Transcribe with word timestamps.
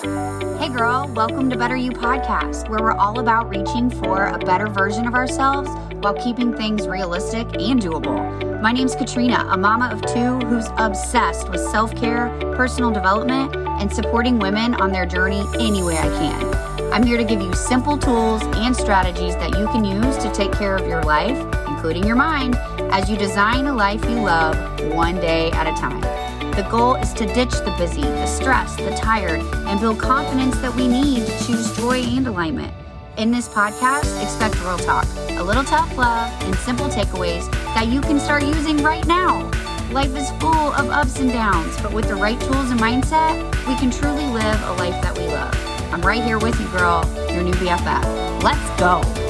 Hey, 0.00 0.70
girl, 0.70 1.12
welcome 1.14 1.50
to 1.50 1.58
Better 1.58 1.76
You 1.76 1.90
Podcast, 1.90 2.70
where 2.70 2.80
we're 2.80 2.92
all 2.92 3.20
about 3.20 3.50
reaching 3.50 3.90
for 3.90 4.28
a 4.28 4.38
better 4.38 4.66
version 4.66 5.06
of 5.06 5.12
ourselves 5.12 5.68
while 6.00 6.14
keeping 6.14 6.56
things 6.56 6.88
realistic 6.88 7.46
and 7.60 7.82
doable. 7.82 8.62
My 8.62 8.72
name's 8.72 8.94
Katrina, 8.94 9.46
a 9.50 9.58
mama 9.58 9.90
of 9.92 10.00
two 10.00 10.38
who's 10.46 10.68
obsessed 10.78 11.50
with 11.50 11.60
self 11.60 11.94
care, 11.94 12.30
personal 12.56 12.90
development, 12.90 13.54
and 13.54 13.92
supporting 13.92 14.38
women 14.38 14.72
on 14.76 14.90
their 14.90 15.04
journey 15.04 15.44
any 15.58 15.82
way 15.82 15.98
I 15.98 16.08
can. 16.08 16.92
I'm 16.94 17.02
here 17.02 17.18
to 17.18 17.24
give 17.24 17.42
you 17.42 17.52
simple 17.52 17.98
tools 17.98 18.40
and 18.56 18.74
strategies 18.74 19.36
that 19.36 19.58
you 19.58 19.66
can 19.66 19.84
use 19.84 20.16
to 20.16 20.32
take 20.32 20.52
care 20.52 20.76
of 20.76 20.86
your 20.88 21.02
life, 21.02 21.36
including 21.68 22.06
your 22.06 22.16
mind, 22.16 22.56
as 22.90 23.10
you 23.10 23.18
design 23.18 23.66
a 23.66 23.74
life 23.74 24.02
you 24.04 24.16
love 24.22 24.56
one 24.94 25.16
day 25.16 25.50
at 25.50 25.66
a 25.66 25.78
time. 25.78 26.29
The 26.56 26.66
goal 26.68 26.96
is 26.96 27.12
to 27.14 27.26
ditch 27.26 27.52
the 27.52 27.74
busy, 27.78 28.02
the 28.02 28.26
stressed, 28.26 28.78
the 28.78 28.90
tired, 28.90 29.40
and 29.40 29.80
build 29.80 29.98
confidence 29.98 30.58
that 30.58 30.74
we 30.74 30.88
need 30.88 31.24
to 31.26 31.44
choose 31.46 31.76
joy 31.76 32.02
and 32.02 32.26
alignment. 32.26 32.74
In 33.16 33.30
this 33.30 33.48
podcast, 33.48 34.22
expect 34.22 34.60
real 34.62 34.76
talk, 34.78 35.06
a 35.30 35.42
little 35.42 35.62
tough 35.64 35.96
love, 35.96 36.30
and 36.42 36.54
simple 36.56 36.86
takeaways 36.86 37.50
that 37.74 37.86
you 37.86 38.00
can 38.00 38.18
start 38.18 38.42
using 38.42 38.82
right 38.82 39.06
now. 39.06 39.48
Life 39.92 40.14
is 40.16 40.30
full 40.40 40.72
of 40.74 40.90
ups 40.90 41.20
and 41.20 41.32
downs, 41.32 41.80
but 41.80 41.92
with 41.92 42.08
the 42.08 42.16
right 42.16 42.40
tools 42.40 42.70
and 42.70 42.80
mindset, 42.80 43.38
we 43.66 43.76
can 43.76 43.90
truly 43.90 44.26
live 44.26 44.60
a 44.64 44.72
life 44.74 45.00
that 45.02 45.16
we 45.16 45.26
love. 45.28 45.54
I'm 45.92 46.02
right 46.02 46.22
here 46.22 46.38
with 46.38 46.60
you, 46.60 46.68
girl, 46.68 47.04
your 47.32 47.42
new 47.42 47.54
BFF. 47.54 48.42
Let's 48.42 48.80
go. 48.80 49.29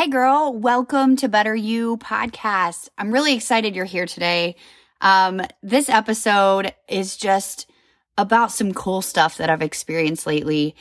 Hey, 0.00 0.08
girl, 0.08 0.54
welcome 0.54 1.16
to 1.16 1.28
Better 1.28 1.54
You 1.54 1.98
podcast. 1.98 2.88
I'm 2.96 3.12
really 3.12 3.34
excited 3.34 3.76
you're 3.76 3.84
here 3.84 4.06
today. 4.06 4.56
Um, 5.02 5.42
this 5.62 5.90
episode 5.90 6.72
is 6.88 7.18
just 7.18 7.70
about 8.16 8.50
some 8.50 8.72
cool 8.72 9.02
stuff 9.02 9.36
that 9.36 9.50
I've 9.50 9.60
experienced 9.60 10.26
lately. 10.26 10.74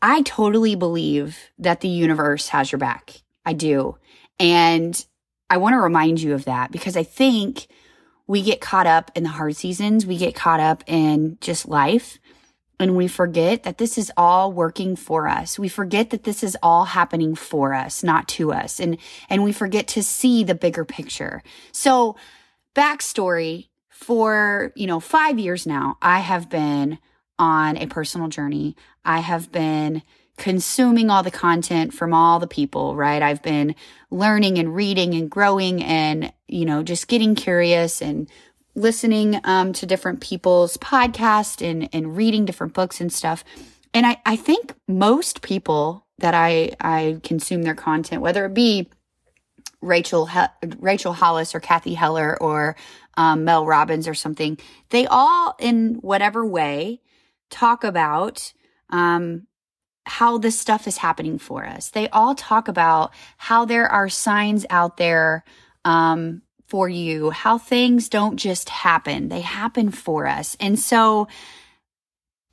I 0.00 0.22
totally 0.22 0.76
believe 0.76 1.36
that 1.58 1.80
the 1.80 1.88
universe 1.88 2.50
has 2.50 2.70
your 2.70 2.78
back. 2.78 3.22
I 3.44 3.52
do. 3.52 3.98
And 4.38 5.04
I 5.50 5.56
want 5.56 5.72
to 5.72 5.80
remind 5.80 6.20
you 6.20 6.32
of 6.32 6.44
that 6.44 6.70
because 6.70 6.96
I 6.96 7.02
think 7.02 7.66
we 8.28 8.42
get 8.42 8.60
caught 8.60 8.86
up 8.86 9.10
in 9.16 9.24
the 9.24 9.30
hard 9.30 9.56
seasons. 9.56 10.06
We 10.06 10.18
get 10.18 10.36
caught 10.36 10.60
up 10.60 10.84
in 10.86 11.36
just 11.40 11.66
life 11.66 12.20
and 12.82 12.96
we 12.96 13.06
forget 13.06 13.62
that 13.62 13.78
this 13.78 13.96
is 13.96 14.12
all 14.16 14.52
working 14.52 14.96
for 14.96 15.28
us. 15.28 15.58
We 15.58 15.68
forget 15.68 16.10
that 16.10 16.24
this 16.24 16.42
is 16.42 16.56
all 16.62 16.84
happening 16.84 17.34
for 17.34 17.74
us, 17.74 18.02
not 18.02 18.26
to 18.28 18.52
us. 18.52 18.80
And, 18.80 18.98
and 19.30 19.44
we 19.44 19.52
forget 19.52 19.86
to 19.88 20.02
see 20.02 20.42
the 20.42 20.54
bigger 20.54 20.84
picture. 20.84 21.42
So 21.70 22.16
backstory 22.74 23.68
for, 23.88 24.72
you 24.74 24.86
know, 24.86 24.98
five 24.98 25.38
years 25.38 25.66
now, 25.66 25.96
I 26.02 26.18
have 26.18 26.50
been 26.50 26.98
on 27.38 27.76
a 27.76 27.86
personal 27.86 28.28
journey. 28.28 28.76
I 29.04 29.20
have 29.20 29.52
been 29.52 30.02
consuming 30.36 31.08
all 31.10 31.22
the 31.22 31.30
content 31.30 31.94
from 31.94 32.12
all 32.12 32.40
the 32.40 32.46
people, 32.46 32.96
right? 32.96 33.22
I've 33.22 33.42
been 33.42 33.76
learning 34.10 34.58
and 34.58 34.74
reading 34.74 35.14
and 35.14 35.30
growing 35.30 35.82
and, 35.84 36.32
you 36.48 36.64
know, 36.64 36.82
just 36.82 37.06
getting 37.06 37.34
curious 37.34 38.02
and 38.02 38.28
listening 38.74 39.40
um, 39.44 39.72
to 39.74 39.86
different 39.86 40.20
people's 40.20 40.76
podcasts 40.78 41.66
and, 41.66 41.88
and 41.92 42.16
reading 42.16 42.44
different 42.44 42.72
books 42.72 43.00
and 43.00 43.12
stuff. 43.12 43.44
And 43.94 44.06
I, 44.06 44.16
I 44.24 44.36
think 44.36 44.74
most 44.88 45.42
people 45.42 46.06
that 46.18 46.34
I, 46.34 46.72
I 46.80 47.20
consume 47.22 47.62
their 47.62 47.74
content, 47.74 48.22
whether 48.22 48.46
it 48.46 48.54
be 48.54 48.88
Rachel, 49.80 50.28
Rachel 50.78 51.12
Hollis 51.12 51.54
or 51.54 51.60
Cathy 51.60 51.94
Heller 51.94 52.40
or 52.40 52.76
um, 53.16 53.44
Mel 53.44 53.66
Robbins 53.66 54.08
or 54.08 54.14
something, 54.14 54.58
they 54.90 55.06
all, 55.06 55.54
in 55.58 55.96
whatever 55.96 56.46
way, 56.46 57.00
talk 57.50 57.84
about 57.84 58.52
um, 58.90 59.46
how 60.06 60.38
this 60.38 60.58
stuff 60.58 60.86
is 60.86 60.98
happening 60.98 61.38
for 61.38 61.66
us. 61.66 61.90
They 61.90 62.08
all 62.08 62.34
talk 62.34 62.68
about 62.68 63.12
how 63.36 63.64
there 63.64 63.88
are 63.88 64.08
signs 64.08 64.64
out 64.70 64.96
there 64.96 65.44
um, 65.84 66.42
for 66.72 66.88
you, 66.88 67.28
how 67.28 67.58
things 67.58 68.08
don't 68.08 68.38
just 68.38 68.70
happen, 68.70 69.28
they 69.28 69.42
happen 69.42 69.90
for 69.90 70.26
us. 70.26 70.56
And 70.58 70.78
so 70.78 71.28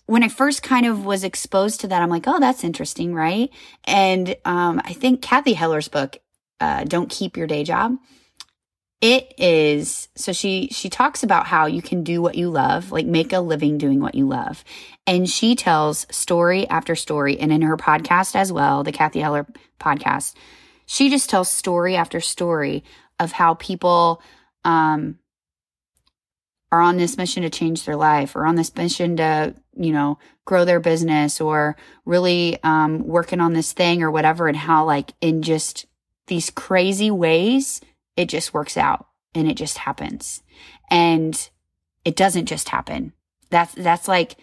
when 0.08 0.24
I 0.24 0.28
first 0.28 0.62
kind 0.62 0.86
of 0.86 1.06
was 1.06 1.24
exposed 1.24 1.80
to 1.80 1.88
that, 1.88 2.02
I'm 2.02 2.10
like, 2.10 2.28
oh, 2.28 2.38
that's 2.38 2.66
interesting, 2.66 3.16
right? 3.16 3.50
And 3.86 4.36
um, 4.44 4.82
I 4.84 4.92
think 4.92 5.22
Cathy 5.22 5.54
Heller's 5.54 5.88
book, 5.88 6.18
uh, 6.60 6.84
"Don't 6.84 7.10
Keep 7.10 7.38
Your 7.38 7.48
Day 7.48 7.64
Job," 7.64 7.96
it 9.00 9.34
is 9.38 10.10
so 10.18 10.34
she 10.34 10.68
she 10.74 10.90
talks 10.90 11.24
about 11.24 11.48
how 11.48 11.68
you 11.68 11.82
can 11.82 12.04
do 12.04 12.22
what 12.22 12.36
you 12.36 12.50
love, 12.50 12.92
like 12.92 13.06
make 13.06 13.32
a 13.32 13.40
living 13.40 13.78
doing 13.78 14.02
what 14.02 14.16
you 14.16 14.28
love, 14.28 14.66
and 15.08 15.30
she 15.30 15.56
tells 15.56 16.06
story 16.12 16.68
after 16.68 16.94
story, 16.94 17.40
and 17.40 17.54
in 17.54 17.62
her 17.62 17.78
podcast 17.78 18.36
as 18.36 18.52
well, 18.52 18.84
the 18.84 18.92
Cathy 18.92 19.22
Heller 19.22 19.48
podcast, 19.80 20.36
she 20.88 21.10
just 21.10 21.30
tells 21.30 21.50
story 21.50 21.96
after 21.96 22.20
story 22.20 22.84
of 23.20 23.32
how 23.32 23.56
people 23.56 24.22
um, 24.64 25.20
are 26.72 26.82
on 26.82 26.98
this 26.98 27.18
mission 27.18 27.44
to 27.44 27.50
change 27.50 27.84
their 27.84 27.96
life 27.96 28.36
or 28.36 28.46
on 28.46 28.56
this 28.56 28.76
mission 28.76 29.18
to, 29.18 29.56
you 29.76 29.92
know, 29.92 30.20
grow 30.46 30.66
their 30.66 30.80
business 30.80 31.42
or 31.42 31.76
really 32.06 32.58
um, 32.64 33.06
working 33.08 33.40
on 33.40 33.54
this 33.54 33.74
thing 33.74 34.04
or 34.04 34.12
whatever, 34.12 34.48
and 34.48 34.58
how, 34.58 34.86
like, 34.86 35.14
in 35.22 35.42
just 35.42 35.86
these 36.28 36.50
crazy 36.50 37.10
ways, 37.10 37.82
it 38.16 38.30
just 38.30 38.54
works 38.54 38.78
out 38.78 39.08
and 39.34 39.50
it 39.50 39.56
just 39.56 39.80
happens. 39.80 40.44
And 40.90 41.50
it 42.06 42.16
doesn't 42.16 42.46
just 42.46 42.70
happen. 42.70 43.14
That's, 43.50 43.74
that's 43.74 44.08
like, 44.08 44.36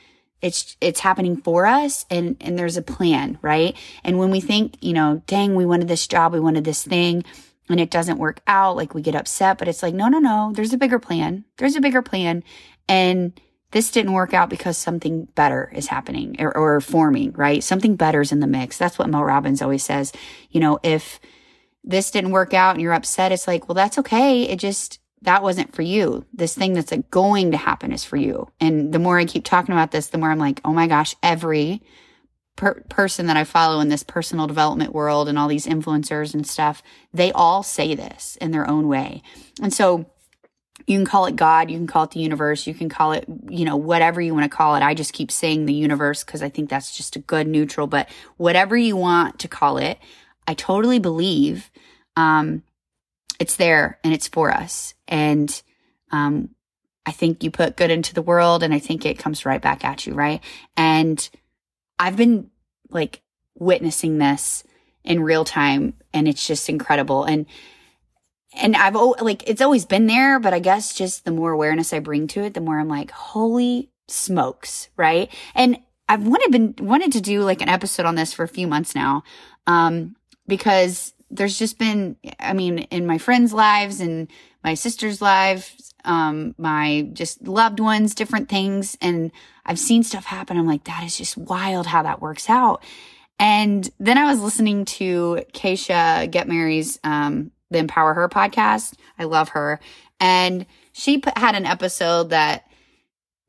it's 0.42 0.76
it's 0.80 1.00
happening 1.00 1.36
for 1.36 1.66
us 1.66 2.04
and 2.10 2.36
and 2.40 2.58
there's 2.58 2.76
a 2.76 2.82
plan 2.82 3.38
right 3.40 3.74
and 4.04 4.18
when 4.18 4.30
we 4.30 4.40
think 4.40 4.76
you 4.82 4.92
know 4.92 5.22
dang 5.26 5.54
we 5.54 5.64
wanted 5.64 5.88
this 5.88 6.06
job 6.06 6.32
we 6.32 6.40
wanted 6.40 6.64
this 6.64 6.84
thing 6.84 7.24
and 7.68 7.80
it 7.80 7.90
doesn't 7.90 8.18
work 8.18 8.40
out, 8.46 8.76
like 8.76 8.94
we 8.94 9.02
get 9.02 9.14
upset, 9.14 9.58
but 9.58 9.68
it's 9.68 9.82
like, 9.82 9.94
no, 9.94 10.08
no, 10.08 10.18
no, 10.18 10.52
there's 10.54 10.72
a 10.72 10.78
bigger 10.78 10.98
plan. 10.98 11.44
There's 11.56 11.76
a 11.76 11.80
bigger 11.80 12.02
plan. 12.02 12.44
And 12.88 13.38
this 13.72 13.90
didn't 13.90 14.12
work 14.12 14.32
out 14.32 14.48
because 14.48 14.78
something 14.78 15.24
better 15.34 15.70
is 15.74 15.88
happening 15.88 16.36
or, 16.38 16.56
or 16.56 16.80
forming, 16.80 17.32
right? 17.32 17.62
Something 17.62 17.96
better 17.96 18.20
is 18.20 18.32
in 18.32 18.40
the 18.40 18.46
mix. 18.46 18.78
That's 18.78 18.98
what 18.98 19.08
Mel 19.08 19.24
Robbins 19.24 19.62
always 19.62 19.82
says. 19.82 20.12
You 20.50 20.60
know, 20.60 20.78
if 20.82 21.20
this 21.82 22.10
didn't 22.10 22.30
work 22.30 22.54
out 22.54 22.76
and 22.76 22.82
you're 22.82 22.92
upset, 22.92 23.32
it's 23.32 23.48
like, 23.48 23.68
well, 23.68 23.74
that's 23.74 23.98
okay. 23.98 24.42
It 24.44 24.60
just, 24.60 25.00
that 25.22 25.42
wasn't 25.42 25.74
for 25.74 25.82
you. 25.82 26.24
This 26.32 26.54
thing 26.54 26.74
that's 26.74 26.92
like 26.92 27.10
going 27.10 27.50
to 27.50 27.56
happen 27.56 27.92
is 27.92 28.04
for 28.04 28.16
you. 28.16 28.48
And 28.60 28.92
the 28.92 28.98
more 29.00 29.18
I 29.18 29.24
keep 29.24 29.44
talking 29.44 29.72
about 29.72 29.90
this, 29.90 30.08
the 30.08 30.18
more 30.18 30.30
I'm 30.30 30.38
like, 30.38 30.60
oh 30.64 30.72
my 30.72 30.86
gosh, 30.86 31.16
every 31.22 31.82
per- 32.56 32.82
person 32.88 33.26
that 33.26 33.36
I 33.36 33.44
follow 33.44 33.80
in 33.80 33.88
this 33.88 34.02
personal 34.02 34.46
development 34.46 34.92
world 34.92 35.28
and 35.28 35.38
all 35.38 35.48
these 35.48 35.66
influencers 35.66 36.34
and 36.34 36.46
stuff, 36.46 36.82
they 37.12 37.30
all 37.32 37.62
say 37.62 37.94
this 37.94 38.36
in 38.40 38.50
their 38.50 38.68
own 38.68 38.88
way. 38.88 39.22
And 39.62 39.72
so 39.72 40.06
you 40.86 40.98
can 40.98 41.06
call 41.06 41.26
it 41.26 41.36
God, 41.36 41.70
you 41.70 41.76
can 41.76 41.86
call 41.86 42.04
it 42.04 42.12
the 42.12 42.20
universe, 42.20 42.66
you 42.66 42.74
can 42.74 42.88
call 42.88 43.12
it, 43.12 43.24
you 43.48 43.64
know, 43.64 43.76
whatever 43.76 44.20
you 44.20 44.34
want 44.34 44.50
to 44.50 44.56
call 44.56 44.76
it. 44.76 44.82
I 44.82 44.94
just 44.94 45.12
keep 45.12 45.30
saying 45.30 45.66
the 45.66 45.72
universe 45.72 46.24
because 46.24 46.42
I 46.42 46.48
think 46.48 46.70
that's 46.70 46.96
just 46.96 47.16
a 47.16 47.20
good 47.20 47.46
neutral, 47.46 47.86
but 47.86 48.08
whatever 48.36 48.76
you 48.76 48.96
want 48.96 49.40
to 49.40 49.48
call 49.48 49.78
it, 49.78 49.98
I 50.46 50.54
totally 50.54 50.98
believe 50.98 51.70
um, 52.16 52.62
it's 53.40 53.56
there 53.56 53.98
and 54.04 54.14
it's 54.14 54.28
for 54.28 54.50
us. 54.52 54.94
And 55.08 55.62
um, 56.12 56.50
I 57.04 57.12
think 57.12 57.42
you 57.42 57.50
put 57.50 57.76
good 57.76 57.90
into 57.90 58.14
the 58.14 58.22
world 58.22 58.62
and 58.62 58.72
I 58.72 58.78
think 58.78 59.04
it 59.04 59.18
comes 59.18 59.44
right 59.44 59.60
back 59.60 59.84
at 59.84 60.06
you, 60.06 60.14
right? 60.14 60.40
And 60.76 61.28
I've 61.98 62.16
been 62.16 62.50
like 62.90 63.22
witnessing 63.54 64.18
this 64.18 64.64
in 65.04 65.22
real 65.22 65.44
time 65.44 65.94
and 66.12 66.28
it's 66.28 66.46
just 66.46 66.68
incredible. 66.68 67.24
And, 67.24 67.46
and 68.52 68.76
I've 68.76 68.94
like, 68.94 69.48
it's 69.48 69.60
always 69.60 69.84
been 69.84 70.06
there, 70.06 70.38
but 70.40 70.54
I 70.54 70.58
guess 70.58 70.94
just 70.94 71.24
the 71.24 71.30
more 71.30 71.52
awareness 71.52 71.92
I 71.92 71.98
bring 71.98 72.26
to 72.28 72.42
it, 72.44 72.54
the 72.54 72.60
more 72.60 72.78
I'm 72.78 72.88
like, 72.88 73.10
holy 73.10 73.90
smokes. 74.08 74.88
Right. 74.96 75.30
And 75.54 75.78
I've 76.08 76.26
wanted 76.26 76.52
been 76.52 76.86
wanted 76.86 77.12
to 77.12 77.20
do 77.20 77.42
like 77.42 77.60
an 77.60 77.68
episode 77.68 78.06
on 78.06 78.14
this 78.14 78.32
for 78.32 78.44
a 78.44 78.48
few 78.48 78.66
months 78.66 78.94
now. 78.94 79.24
Um, 79.66 80.14
because 80.46 81.12
there's 81.30 81.58
just 81.58 81.78
been, 81.78 82.16
I 82.38 82.52
mean, 82.52 82.78
in 82.78 83.06
my 83.06 83.18
friends' 83.18 83.52
lives 83.52 84.00
and 84.00 84.28
my 84.66 84.74
sister's 84.74 85.22
lives, 85.22 85.94
um, 86.04 86.52
my 86.58 87.08
just 87.12 87.46
loved 87.46 87.78
ones, 87.78 88.16
different 88.16 88.48
things. 88.48 88.98
And 89.00 89.30
I've 89.64 89.78
seen 89.78 90.02
stuff 90.02 90.24
happen. 90.24 90.56
I'm 90.56 90.66
like, 90.66 90.84
that 90.84 91.04
is 91.04 91.16
just 91.16 91.38
wild 91.38 91.86
how 91.86 92.02
that 92.02 92.20
works 92.20 92.50
out. 92.50 92.82
And 93.38 93.88
then 94.00 94.18
I 94.18 94.24
was 94.24 94.40
listening 94.40 94.84
to 94.86 95.44
Keisha 95.52 96.28
Getmary's, 96.32 96.98
um, 97.04 97.52
the 97.70 97.78
Empower 97.78 98.12
Her 98.14 98.28
podcast. 98.28 98.94
I 99.16 99.24
love 99.24 99.50
her. 99.50 99.78
And 100.18 100.66
she 100.92 101.18
put, 101.18 101.38
had 101.38 101.54
an 101.54 101.64
episode 101.64 102.30
that 102.30 102.64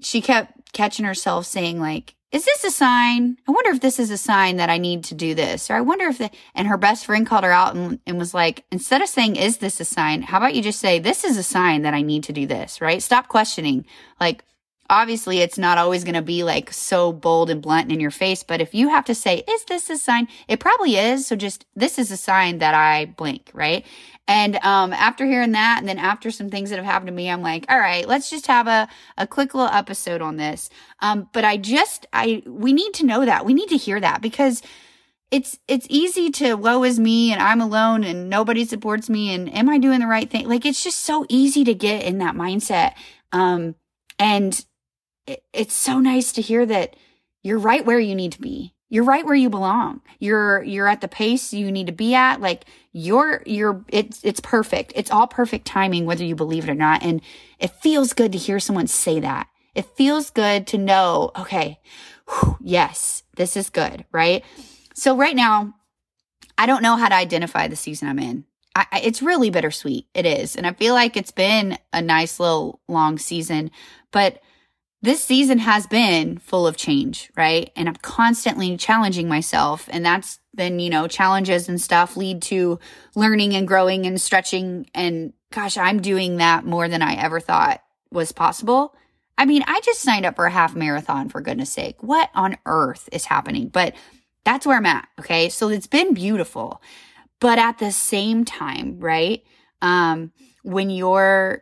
she 0.01 0.21
kept 0.21 0.71
catching 0.71 1.05
herself 1.05 1.47
saying 1.47 1.79
like, 1.79 2.13
is 2.31 2.43
this 2.43 2.63
a 2.65 2.71
sign? 2.71 3.37
I 3.47 3.51
wonder 3.51 3.69
if 3.69 3.79
this 3.79 3.99
is 3.99 4.11
a 4.11 4.17
sign 4.17 4.57
that 4.57 4.69
I 4.69 4.77
need 4.77 5.05
to 5.05 5.15
do 5.15 5.33
this. 5.33 5.69
Or 5.69 5.75
I 5.75 5.81
wonder 5.81 6.05
if 6.07 6.17
the, 6.17 6.29
and 6.53 6.67
her 6.67 6.77
best 6.77 7.05
friend 7.05 7.25
called 7.25 7.45
her 7.45 7.51
out 7.51 7.75
and, 7.75 7.99
and 8.05 8.17
was 8.17 8.33
like, 8.33 8.65
instead 8.71 9.01
of 9.01 9.07
saying, 9.07 9.37
is 9.37 9.59
this 9.59 9.79
a 9.79 9.85
sign? 9.85 10.23
How 10.23 10.37
about 10.37 10.53
you 10.53 10.61
just 10.61 10.79
say, 10.79 10.99
this 10.99 11.23
is 11.23 11.37
a 11.37 11.43
sign 11.43 11.83
that 11.83 11.93
I 11.93 12.01
need 12.01 12.23
to 12.25 12.33
do 12.33 12.45
this, 12.45 12.81
right? 12.81 13.01
Stop 13.01 13.29
questioning. 13.29 13.85
Like, 14.19 14.43
obviously 14.89 15.39
it's 15.39 15.57
not 15.57 15.77
always 15.77 16.03
going 16.03 16.15
to 16.15 16.21
be 16.21 16.43
like 16.43 16.71
so 16.71 17.11
bold 17.11 17.49
and 17.49 17.61
blunt 17.61 17.91
in 17.91 17.99
your 17.99 18.11
face, 18.11 18.43
but 18.43 18.61
if 18.61 18.73
you 18.73 18.89
have 18.89 19.05
to 19.05 19.15
say, 19.15 19.43
is 19.47 19.63
this 19.65 19.89
a 19.89 19.97
sign? 19.97 20.27
It 20.47 20.59
probably 20.59 20.95
is. 20.95 21.27
So 21.27 21.35
just, 21.35 21.65
this 21.75 21.99
is 21.99 22.11
a 22.11 22.17
sign 22.17 22.59
that 22.59 22.73
I 22.73 23.05
blink, 23.05 23.51
right? 23.53 23.85
And 24.27 24.57
um, 24.57 24.91
after 24.91 25.25
hearing 25.25 25.53
that, 25.53 25.77
and 25.79 25.87
then 25.87 25.99
after 25.99 26.31
some 26.31 26.49
things 26.49 26.69
that 26.69 26.77
have 26.77 26.85
happened 26.85 27.07
to 27.07 27.13
me, 27.13 27.29
I'm 27.29 27.41
like, 27.41 27.65
all 27.69 27.79
right, 27.79 28.07
let's 28.07 28.29
just 28.29 28.47
have 28.47 28.67
a, 28.67 28.87
a 29.17 29.25
quick 29.25 29.53
little 29.53 29.73
episode 29.73 30.21
on 30.21 30.35
this. 30.35 30.69
Um, 31.01 31.29
but 31.31 31.45
I 31.45 31.57
just, 31.57 32.05
I, 32.11 32.43
we 32.45 32.73
need 32.73 32.93
to 32.95 33.05
know 33.05 33.25
that. 33.25 33.45
We 33.45 33.53
need 33.53 33.69
to 33.69 33.77
hear 33.77 33.99
that 34.01 34.21
because 34.21 34.61
it's, 35.31 35.59
it's 35.67 35.87
easy 35.89 36.29
to 36.31 36.55
woe 36.55 36.83
is 36.83 36.99
me 36.99 37.31
and 37.31 37.41
I'm 37.41 37.61
alone 37.61 38.03
and 38.03 38.29
nobody 38.29 38.65
supports 38.65 39.09
me 39.09 39.33
and 39.33 39.53
am 39.53 39.69
I 39.69 39.77
doing 39.77 39.99
the 39.99 40.07
right 40.07 40.29
thing? 40.29 40.47
Like, 40.47 40.65
it's 40.65 40.83
just 40.83 41.01
so 41.01 41.25
easy 41.29 41.63
to 41.63 41.73
get 41.73 42.03
in 42.03 42.17
that 42.17 42.35
mindset. 42.35 42.93
Um, 43.31 43.75
and 44.19 44.65
it, 45.27 45.43
it's 45.53 45.75
so 45.75 45.99
nice 45.99 46.31
to 46.33 46.41
hear 46.41 46.65
that 46.65 46.95
you're 47.43 47.59
right 47.59 47.85
where 47.85 47.99
you 47.99 48.15
need 48.15 48.31
to 48.33 48.41
be 48.41 48.73
you're 48.89 49.03
right 49.03 49.25
where 49.25 49.35
you 49.35 49.49
belong. 49.49 50.01
You're 50.19 50.63
you're 50.63 50.87
at 50.87 51.01
the 51.01 51.07
pace 51.07 51.53
you 51.53 51.71
need 51.71 51.87
to 51.87 51.93
be 51.93 52.15
at. 52.15 52.39
Like 52.39 52.65
you're 52.93 53.43
you're 53.45 53.83
it's 53.89 54.23
it's 54.23 54.39
perfect. 54.39 54.93
It's 54.95 55.11
all 55.11 55.27
perfect 55.27 55.65
timing 55.65 56.05
whether 56.05 56.23
you 56.23 56.35
believe 56.35 56.63
it 56.63 56.71
or 56.71 56.75
not. 56.75 57.03
And 57.03 57.21
it 57.59 57.71
feels 57.71 58.13
good 58.13 58.31
to 58.31 58.37
hear 58.37 58.59
someone 58.59 58.87
say 58.87 59.19
that. 59.19 59.47
It 59.75 59.85
feels 59.95 60.29
good 60.29 60.65
to 60.67 60.77
know, 60.77 61.31
okay, 61.37 61.79
whew, 62.27 62.57
yes, 62.61 63.23
this 63.35 63.57
is 63.57 63.69
good, 63.69 64.05
right? 64.11 64.43
So 64.95 65.15
right 65.15 65.35
now, 65.35 65.75
I 66.57 66.65
don't 66.65 66.81
know 66.81 66.95
how 66.95 67.09
to 67.09 67.15
identify 67.15 67.67
the 67.67 67.75
season 67.75 68.07
I'm 68.07 68.17
in. 68.17 68.45
I, 68.75 68.85
it's 69.03 69.21
really 69.21 69.49
bittersweet. 69.49 70.07
It 70.13 70.25
is. 70.25 70.55
And 70.55 70.65
I 70.65 70.73
feel 70.73 70.93
like 70.93 71.17
it's 71.17 71.31
been 71.31 71.77
a 71.93 72.01
nice 72.01 72.39
little 72.39 72.79
long 72.87 73.19
season, 73.19 73.69
but 74.11 74.41
this 75.01 75.23
season 75.23 75.59
has 75.59 75.85
been 75.85 76.37
full 76.39 76.65
of 76.65 76.75
change, 76.75 77.31
right? 77.35 77.71
And 77.75 77.87
I'm 77.87 77.95
constantly 77.97 78.75
challenging 78.77 79.27
myself. 79.27 79.87
And 79.91 80.05
that's 80.05 80.39
been, 80.55 80.79
you 80.79 80.89
know, 80.89 81.07
challenges 81.07 81.69
and 81.69 81.79
stuff 81.79 82.17
lead 82.17 82.41
to 82.43 82.79
learning 83.15 83.53
and 83.53 83.67
growing 83.67 84.07
and 84.07 84.19
stretching. 84.19 84.89
And 84.95 85.33
gosh, 85.51 85.77
I'm 85.77 86.01
doing 86.01 86.37
that 86.37 86.65
more 86.65 86.87
than 86.87 87.01
I 87.01 87.13
ever 87.13 87.39
thought 87.39 87.81
was 88.11 88.31
possible. 88.31 88.95
I 89.37 89.45
mean, 89.45 89.63
I 89.67 89.81
just 89.81 90.01
signed 90.01 90.25
up 90.25 90.35
for 90.35 90.47
a 90.47 90.51
half 90.51 90.75
marathon 90.75 91.29
for 91.29 91.41
goodness 91.41 91.71
sake. 91.71 92.01
What 92.01 92.31
on 92.33 92.57
earth 92.65 93.07
is 93.11 93.25
happening? 93.25 93.69
But 93.69 93.95
that's 94.43 94.65
where 94.65 94.77
I'm 94.77 94.85
at. 94.87 95.07
Okay. 95.19 95.49
So 95.49 95.69
it's 95.69 95.87
been 95.87 96.15
beautiful. 96.15 96.81
But 97.39 97.59
at 97.59 97.77
the 97.77 97.91
same 97.91 98.45
time, 98.45 98.99
right? 98.99 99.43
Um, 99.79 100.31
when 100.63 100.89
you're 100.89 101.61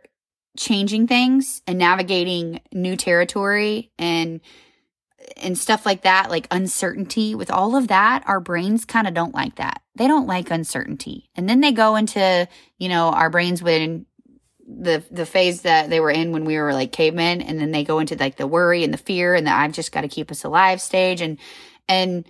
changing 0.56 1.06
things 1.06 1.62
and 1.66 1.78
navigating 1.78 2.60
new 2.72 2.96
territory 2.96 3.90
and 3.98 4.40
and 5.36 5.58
stuff 5.58 5.84
like 5.84 6.02
that, 6.02 6.30
like 6.30 6.46
uncertainty, 6.50 7.34
with 7.34 7.50
all 7.50 7.76
of 7.76 7.88
that, 7.88 8.22
our 8.26 8.40
brains 8.40 8.84
kind 8.84 9.06
of 9.06 9.14
don't 9.14 9.34
like 9.34 9.56
that. 9.56 9.82
They 9.96 10.06
don't 10.06 10.26
like 10.26 10.50
uncertainty. 10.50 11.30
And 11.34 11.48
then 11.48 11.60
they 11.60 11.72
go 11.72 11.96
into, 11.96 12.48
you 12.78 12.88
know, 12.88 13.08
our 13.08 13.30
brains 13.30 13.62
when 13.62 14.06
the 14.68 15.04
the 15.10 15.26
phase 15.26 15.62
that 15.62 15.90
they 15.90 16.00
were 16.00 16.10
in 16.10 16.32
when 16.32 16.44
we 16.44 16.58
were 16.58 16.72
like 16.72 16.92
cavemen, 16.92 17.40
and 17.42 17.60
then 17.60 17.70
they 17.70 17.84
go 17.84 17.98
into 17.98 18.16
like 18.16 18.36
the 18.36 18.46
worry 18.46 18.84
and 18.84 18.92
the 18.92 18.98
fear 18.98 19.34
and 19.34 19.46
the 19.46 19.52
I've 19.52 19.72
just 19.72 19.92
got 19.92 20.02
to 20.02 20.08
keep 20.08 20.30
us 20.30 20.44
alive 20.44 20.80
stage. 20.80 21.20
And 21.20 21.38
and 21.88 22.26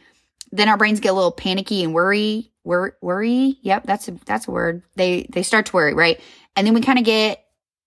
then 0.52 0.68
our 0.68 0.76
brains 0.76 1.00
get 1.00 1.10
a 1.10 1.14
little 1.14 1.32
panicky 1.32 1.82
and 1.82 1.94
worry, 1.94 2.52
worry, 2.64 2.92
worry. 3.00 3.58
Yep, 3.62 3.84
that's 3.86 4.08
a 4.08 4.12
that's 4.26 4.48
a 4.48 4.50
word. 4.50 4.82
They 4.96 5.26
they 5.30 5.42
start 5.42 5.66
to 5.66 5.72
worry, 5.72 5.94
right? 5.94 6.20
And 6.56 6.66
then 6.66 6.74
we 6.74 6.80
kind 6.80 6.98
of 6.98 7.04
get 7.04 7.45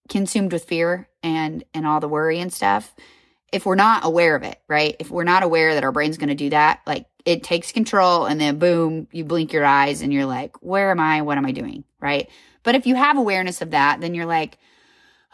consumed 0.09 0.51
with 0.51 0.65
fear 0.65 1.07
and 1.23 1.63
and 1.73 1.85
all 1.87 1.99
the 1.99 2.07
worry 2.07 2.39
and 2.39 2.51
stuff 2.51 2.95
if 3.51 3.65
we're 3.65 3.75
not 3.75 4.05
aware 4.05 4.35
of 4.35 4.43
it 4.43 4.59
right? 4.67 4.95
If 4.99 5.09
we're 5.09 5.23
not 5.23 5.43
aware 5.43 5.73
that 5.73 5.83
our 5.83 5.91
brain's 5.91 6.17
going 6.17 6.29
to 6.29 6.35
do 6.35 6.49
that 6.49 6.81
like 6.85 7.05
it 7.25 7.43
takes 7.43 7.71
control 7.71 8.25
and 8.25 8.39
then 8.39 8.59
boom 8.59 9.07
you 9.11 9.23
blink 9.23 9.53
your 9.53 9.65
eyes 9.65 10.01
and 10.01 10.11
you're 10.13 10.25
like 10.25 10.61
where 10.61 10.91
am 10.91 10.99
i? 10.99 11.21
What 11.21 11.37
am 11.37 11.45
i 11.45 11.51
doing? 11.51 11.83
Right? 11.99 12.29
But 12.63 12.75
if 12.75 12.85
you 12.85 12.95
have 12.95 13.17
awareness 13.17 13.61
of 13.61 13.71
that 13.71 14.01
then 14.01 14.13
you're 14.13 14.25
like 14.25 14.57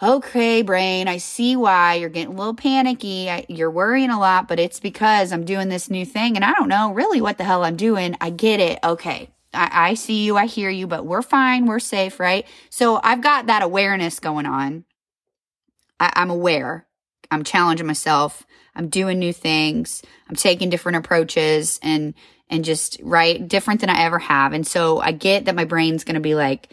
okay 0.03 0.61
brain 0.61 1.07
i 1.07 1.15
see 1.15 1.55
why 1.55 1.93
you're 1.93 2.09
getting 2.09 2.33
a 2.33 2.37
little 2.37 2.53
panicky. 2.53 3.29
I, 3.29 3.45
you're 3.47 3.71
worrying 3.71 4.09
a 4.09 4.19
lot 4.19 4.45
but 4.47 4.59
it's 4.59 4.81
because 4.81 5.31
i'm 5.31 5.45
doing 5.45 5.69
this 5.69 5.89
new 5.89 6.05
thing 6.05 6.35
and 6.35 6.43
i 6.43 6.51
don't 6.51 6.67
know 6.67 6.91
really 6.91 7.21
what 7.21 7.37
the 7.37 7.45
hell 7.45 7.63
i'm 7.63 7.77
doing. 7.77 8.15
I 8.19 8.29
get 8.29 8.59
it. 8.59 8.79
Okay 8.83 9.29
I, 9.55 9.89
I 9.89 9.93
see 9.93 10.25
you, 10.25 10.37
I 10.37 10.45
hear 10.45 10.69
you, 10.69 10.87
but 10.87 11.05
we're 11.05 11.21
fine, 11.21 11.65
we're 11.65 11.79
safe, 11.79 12.19
right? 12.19 12.45
So 12.69 12.99
I've 13.03 13.21
got 13.21 13.47
that 13.47 13.63
awareness 13.63 14.19
going 14.19 14.45
on. 14.45 14.85
I, 15.99 16.11
I'm 16.15 16.29
aware. 16.29 16.85
I'm 17.31 17.43
challenging 17.43 17.87
myself. 17.87 18.45
I'm 18.75 18.89
doing 18.89 19.19
new 19.19 19.33
things. 19.33 20.01
I'm 20.29 20.35
taking 20.35 20.69
different 20.69 20.97
approaches 20.97 21.79
and 21.81 22.13
and 22.49 22.63
just 22.63 22.99
right 23.01 23.47
different 23.47 23.81
than 23.81 23.89
I 23.89 24.03
ever 24.03 24.19
have. 24.19 24.53
And 24.53 24.67
so 24.67 24.99
I 24.99 25.11
get 25.11 25.45
that 25.45 25.55
my 25.55 25.65
brain's 25.65 26.03
going 26.03 26.15
to 26.15 26.21
be 26.21 26.35
like, 26.35 26.71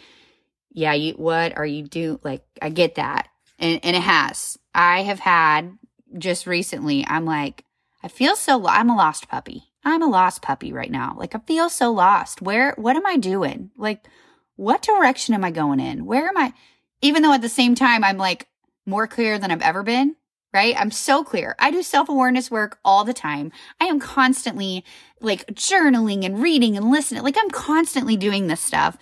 yeah, 0.71 0.93
you 0.93 1.13
what 1.13 1.57
are 1.57 1.65
you 1.65 1.83
do 1.83 2.19
like 2.23 2.43
I 2.61 2.69
get 2.69 2.95
that. 2.95 3.29
And 3.59 3.79
and 3.83 3.95
it 3.95 4.01
has. 4.01 4.57
I 4.75 5.03
have 5.03 5.19
had 5.19 5.77
just 6.17 6.45
recently 6.45 7.05
I'm 7.07 7.25
like 7.25 7.63
I 8.03 8.07
feel 8.07 8.35
so 8.35 8.67
I'm 8.67 8.89
a 8.89 8.95
lost 8.95 9.29
puppy. 9.29 9.72
I'm 9.85 10.01
a 10.01 10.07
lost 10.07 10.41
puppy 10.41 10.71
right 10.71 10.91
now. 10.91 11.15
Like 11.17 11.35
I 11.35 11.39
feel 11.39 11.69
so 11.69 11.91
lost. 11.91 12.41
Where, 12.41 12.73
what 12.77 12.95
am 12.95 13.05
I 13.05 13.17
doing? 13.17 13.71
Like, 13.77 14.07
what 14.55 14.81
direction 14.81 15.33
am 15.33 15.43
I 15.43 15.51
going 15.51 15.79
in? 15.79 16.05
Where 16.05 16.27
am 16.27 16.37
I? 16.37 16.53
Even 17.01 17.21
though 17.21 17.33
at 17.33 17.41
the 17.41 17.49
same 17.49 17.75
time, 17.75 18.03
I'm 18.03 18.17
like 18.17 18.47
more 18.85 19.07
clear 19.07 19.37
than 19.37 19.51
I've 19.51 19.61
ever 19.61 19.83
been, 19.83 20.15
right? 20.53 20.75
I'm 20.77 20.91
so 20.91 21.23
clear. 21.23 21.55
I 21.59 21.71
do 21.71 21.83
self 21.83 22.07
awareness 22.07 22.51
work 22.51 22.79
all 22.85 23.03
the 23.03 23.13
time. 23.13 23.51
I 23.81 23.85
am 23.85 23.99
constantly 23.99 24.85
like 25.19 25.45
journaling 25.47 26.25
and 26.25 26.41
reading 26.41 26.77
and 26.77 26.91
listening. 26.91 27.23
Like 27.23 27.37
I'm 27.37 27.49
constantly 27.49 28.15
doing 28.15 28.47
this 28.47 28.61
stuff. 28.61 28.97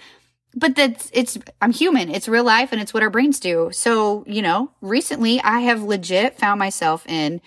But 0.53 0.75
that's, 0.75 1.09
it's, 1.13 1.37
I'm 1.61 1.71
human. 1.71 2.09
It's 2.09 2.27
real 2.27 2.43
life 2.43 2.73
and 2.73 2.81
it's 2.81 2.93
what 2.93 3.03
our 3.03 3.09
brains 3.09 3.39
do. 3.39 3.69
So, 3.71 4.25
you 4.27 4.41
know, 4.41 4.71
recently 4.81 5.39
I 5.41 5.61
have 5.61 5.81
legit 5.81 6.37
found 6.37 6.59
myself 6.59 7.07
in 7.07 7.39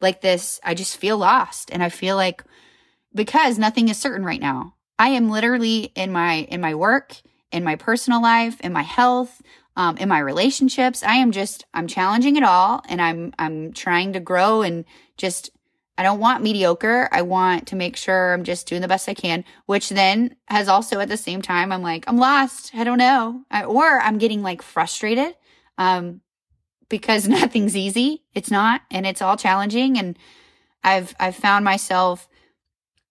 like 0.00 0.20
this. 0.20 0.60
I 0.62 0.74
just 0.74 0.96
feel 0.96 1.18
lost 1.18 1.70
and 1.72 1.82
I 1.82 1.88
feel 1.88 2.14
like, 2.14 2.44
because 3.14 3.58
nothing 3.58 3.88
is 3.88 3.98
certain 3.98 4.24
right 4.24 4.40
now. 4.40 4.74
I 4.98 5.08
am 5.10 5.30
literally 5.30 5.92
in 5.94 6.12
my 6.12 6.46
in 6.50 6.60
my 6.60 6.74
work, 6.74 7.16
in 7.52 7.64
my 7.64 7.76
personal 7.76 8.22
life, 8.22 8.60
in 8.60 8.72
my 8.72 8.82
health, 8.82 9.42
um, 9.76 9.96
in 9.96 10.08
my 10.08 10.18
relationships. 10.18 11.02
I 11.02 11.16
am 11.16 11.32
just 11.32 11.64
I'm 11.74 11.86
challenging 11.86 12.36
it 12.36 12.42
all, 12.42 12.82
and 12.88 13.00
I'm 13.00 13.32
I'm 13.38 13.72
trying 13.72 14.12
to 14.12 14.20
grow 14.20 14.62
and 14.62 14.84
just 15.16 15.50
I 15.96 16.02
don't 16.02 16.20
want 16.20 16.42
mediocre. 16.42 17.08
I 17.12 17.22
want 17.22 17.68
to 17.68 17.76
make 17.76 17.96
sure 17.96 18.32
I'm 18.32 18.44
just 18.44 18.66
doing 18.66 18.82
the 18.82 18.88
best 18.88 19.08
I 19.08 19.14
can, 19.14 19.44
which 19.66 19.88
then 19.90 20.36
has 20.46 20.68
also 20.68 20.98
at 21.00 21.08
the 21.08 21.16
same 21.16 21.42
time 21.42 21.72
I'm 21.72 21.82
like 21.82 22.04
I'm 22.06 22.18
lost. 22.18 22.72
I 22.74 22.84
don't 22.84 22.98
know, 22.98 23.42
I, 23.50 23.64
or 23.64 24.00
I'm 24.00 24.18
getting 24.18 24.42
like 24.42 24.62
frustrated 24.62 25.34
um, 25.78 26.20
because 26.88 27.28
nothing's 27.28 27.76
easy. 27.76 28.22
It's 28.34 28.50
not, 28.50 28.82
and 28.90 29.06
it's 29.06 29.22
all 29.22 29.36
challenging, 29.36 29.98
and 29.98 30.18
I've 30.84 31.14
I've 31.18 31.36
found 31.36 31.64
myself 31.64 32.28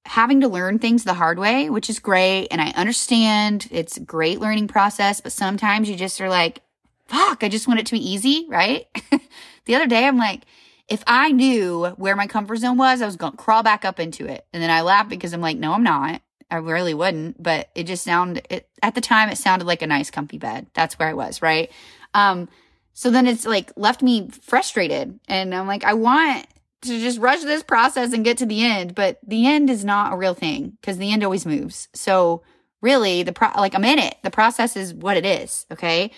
having 0.05 0.41
to 0.41 0.47
learn 0.47 0.79
things 0.79 1.03
the 1.03 1.13
hard 1.13 1.39
way, 1.39 1.69
which 1.69 1.89
is 1.89 1.99
great. 1.99 2.47
And 2.51 2.61
I 2.61 2.71
understand 2.71 3.67
it's 3.71 3.97
a 3.97 4.01
great 4.01 4.39
learning 4.39 4.67
process, 4.67 5.21
but 5.21 5.31
sometimes 5.31 5.89
you 5.89 5.95
just 5.95 6.19
are 6.19 6.29
like, 6.29 6.61
fuck, 7.07 7.43
I 7.43 7.49
just 7.49 7.67
want 7.67 7.79
it 7.79 7.85
to 7.87 7.93
be 7.93 8.11
easy, 8.11 8.45
right? 8.49 8.85
the 9.65 9.75
other 9.75 9.87
day, 9.87 10.05
I'm 10.05 10.17
like, 10.17 10.41
if 10.89 11.03
I 11.07 11.31
knew 11.31 11.85
where 11.97 12.15
my 12.15 12.27
comfort 12.27 12.57
zone 12.57 12.77
was, 12.77 13.01
I 13.01 13.05
was 13.05 13.15
going 13.15 13.31
to 13.31 13.37
crawl 13.37 13.63
back 13.63 13.85
up 13.85 13.99
into 13.99 14.27
it. 14.27 14.45
And 14.51 14.61
then 14.61 14.69
I 14.69 14.81
laughed 14.81 15.09
because 15.09 15.33
I'm 15.33 15.41
like, 15.41 15.57
no, 15.57 15.73
I'm 15.73 15.83
not. 15.83 16.21
I 16.51 16.57
really 16.57 16.93
wouldn't, 16.93 17.41
but 17.41 17.69
it 17.73 17.85
just 17.85 18.03
sounded, 18.03 18.45
it, 18.49 18.69
at 18.83 18.95
the 18.95 19.01
time, 19.01 19.29
it 19.29 19.37
sounded 19.37 19.65
like 19.65 19.81
a 19.81 19.87
nice, 19.87 20.11
comfy 20.11 20.37
bed. 20.37 20.67
That's 20.73 20.99
where 20.99 21.07
I 21.07 21.13
was, 21.13 21.41
right? 21.41 21.71
Um, 22.13 22.49
so 22.93 23.09
then 23.09 23.25
it's 23.25 23.45
like 23.45 23.71
left 23.75 24.03
me 24.03 24.29
frustrated. 24.29 25.19
And 25.27 25.55
I'm 25.55 25.65
like, 25.65 25.83
I 25.83 25.93
want 25.93 26.45
to 26.83 26.99
just 26.99 27.19
rush 27.19 27.41
this 27.41 27.63
process 27.63 28.13
and 28.13 28.23
get 28.23 28.37
to 28.37 28.45
the 28.45 28.63
end, 28.63 28.95
but 28.95 29.19
the 29.25 29.47
end 29.47 29.69
is 29.69 29.83
not 29.83 30.13
a 30.13 30.17
real 30.17 30.33
thing 30.33 30.77
because 30.81 30.97
the 30.97 31.11
end 31.11 31.23
always 31.23 31.45
moves. 31.45 31.87
So 31.93 32.43
really 32.81 33.23
the 33.23 33.33
pro 33.33 33.49
like 33.57 33.75
I'm 33.75 33.85
in 33.85 33.99
it. 33.99 34.15
The 34.23 34.31
process 34.31 34.75
is 34.75 34.93
what 34.93 35.17
it 35.17 35.25
is, 35.25 35.65
okay? 35.71 36.11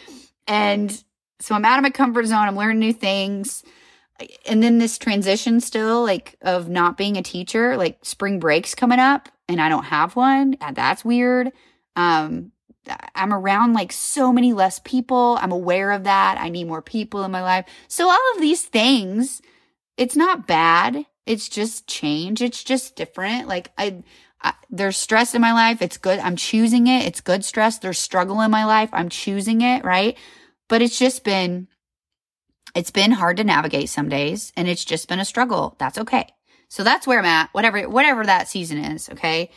And 0.48 1.03
so 1.39 1.55
I'm 1.55 1.65
out 1.65 1.79
of 1.79 1.84
my 1.84 1.89
comfort 1.89 2.25
zone, 2.25 2.48
I'm 2.48 2.57
learning 2.57 2.79
new 2.79 2.93
things. 2.93 3.63
And 4.45 4.63
then 4.63 4.77
this 4.77 4.98
transition 4.98 5.60
still 5.60 6.03
like 6.03 6.38
of 6.41 6.69
not 6.69 6.98
being 6.98 7.17
a 7.17 7.22
teacher, 7.22 7.77
like 7.77 8.03
spring 8.03 8.39
breaks 8.39 8.75
coming 8.75 9.00
up 9.00 9.29
and 9.48 9.62
I 9.62 9.69
don't 9.69 9.86
have 9.86 10.15
one. 10.15 10.57
That's 10.74 11.05
weird. 11.05 11.51
Um 11.95 12.51
I'm 13.15 13.34
around 13.34 13.74
like 13.74 13.91
so 13.91 14.31
many 14.31 14.53
less 14.53 14.79
people. 14.84 15.39
I'm 15.41 15.51
aware 15.51 15.91
of 15.91 16.03
that. 16.03 16.38
I 16.39 16.50
need 16.50 16.67
more 16.67 16.84
people 16.84 17.24
in 17.24 17.31
my 17.31 17.41
life. 17.41 17.65
So 17.88 18.07
all 18.07 18.31
of 18.36 18.41
these 18.41 18.63
things 18.63 19.41
it's 19.97 20.15
not 20.15 20.47
bad. 20.47 21.05
It's 21.25 21.49
just 21.49 21.87
change. 21.87 22.41
It's 22.41 22.63
just 22.63 22.95
different. 22.95 23.47
Like 23.47 23.71
I, 23.77 24.03
I, 24.41 24.53
there's 24.69 24.97
stress 24.97 25.33
in 25.33 25.41
my 25.41 25.53
life. 25.53 25.81
It's 25.81 25.97
good. 25.97 26.19
I'm 26.19 26.35
choosing 26.35 26.87
it. 26.87 27.05
It's 27.05 27.21
good 27.21 27.43
stress. 27.43 27.79
There's 27.79 27.99
struggle 27.99 28.41
in 28.41 28.51
my 28.51 28.65
life. 28.65 28.89
I'm 28.93 29.09
choosing 29.09 29.61
it. 29.61 29.83
Right. 29.83 30.17
But 30.67 30.81
it's 30.81 30.99
just 30.99 31.23
been 31.23 31.67
it's 32.75 32.91
been 32.91 33.11
hard 33.11 33.37
to 33.37 33.43
navigate 33.43 33.89
some 33.89 34.09
days 34.09 34.51
and 34.57 34.67
it's 34.67 34.83
just 34.83 35.07
been 35.07 35.19
a 35.19 35.25
struggle. 35.25 35.75
That's 35.79 35.97
okay. 35.97 36.27
So 36.67 36.83
that's 36.83 37.07
where 37.07 37.19
I'm 37.19 37.25
at, 37.25 37.53
whatever, 37.53 37.87
whatever 37.87 38.25
that 38.25 38.49
season 38.49 38.79
is. 38.79 39.09
Okay. 39.09 39.49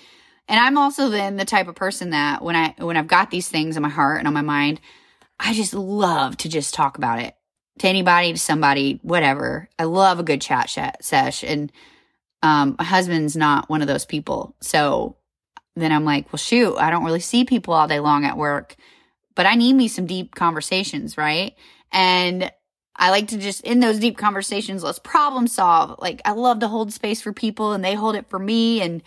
And 0.46 0.60
I'm 0.60 0.78
also 0.78 1.08
then 1.08 1.36
the 1.36 1.44
type 1.44 1.66
of 1.66 1.74
person 1.74 2.10
that 2.10 2.42
when 2.42 2.54
I, 2.54 2.74
when 2.78 2.96
I've 2.96 3.08
got 3.08 3.30
these 3.30 3.48
things 3.48 3.76
in 3.76 3.82
my 3.82 3.88
heart 3.88 4.18
and 4.18 4.28
on 4.28 4.34
my 4.34 4.42
mind, 4.42 4.80
I 5.40 5.52
just 5.52 5.74
love 5.74 6.36
to 6.38 6.48
just 6.48 6.74
talk 6.74 6.96
about 6.96 7.20
it 7.20 7.34
to 7.78 7.88
anybody, 7.88 8.32
to 8.32 8.38
somebody, 8.38 9.00
whatever. 9.02 9.68
I 9.78 9.84
love 9.84 10.18
a 10.18 10.24
good 10.24 10.40
chat 10.40 10.70
sesh. 11.00 11.42
And, 11.44 11.72
um, 12.42 12.76
my 12.78 12.84
husband's 12.84 13.36
not 13.36 13.68
one 13.68 13.82
of 13.82 13.88
those 13.88 14.04
people. 14.04 14.54
So 14.60 15.16
then 15.76 15.92
I'm 15.92 16.04
like, 16.04 16.32
well, 16.32 16.38
shoot, 16.38 16.76
I 16.76 16.90
don't 16.90 17.04
really 17.04 17.20
see 17.20 17.44
people 17.44 17.74
all 17.74 17.88
day 17.88 18.00
long 18.00 18.24
at 18.24 18.36
work, 18.36 18.76
but 19.34 19.46
I 19.46 19.54
need 19.54 19.74
me 19.74 19.88
some 19.88 20.06
deep 20.06 20.34
conversations, 20.34 21.16
right? 21.16 21.54
And 21.92 22.50
I 22.96 23.10
like 23.10 23.28
to 23.28 23.38
just 23.38 23.62
in 23.62 23.80
those 23.80 23.98
deep 23.98 24.18
conversations, 24.18 24.82
let's 24.82 24.98
problem 24.98 25.46
solve. 25.46 25.96
Like 26.00 26.20
I 26.24 26.32
love 26.32 26.60
to 26.60 26.68
hold 26.68 26.92
space 26.92 27.22
for 27.22 27.32
people 27.32 27.72
and 27.72 27.84
they 27.84 27.94
hold 27.94 28.16
it 28.16 28.28
for 28.28 28.38
me. 28.38 28.82
And 28.82 29.02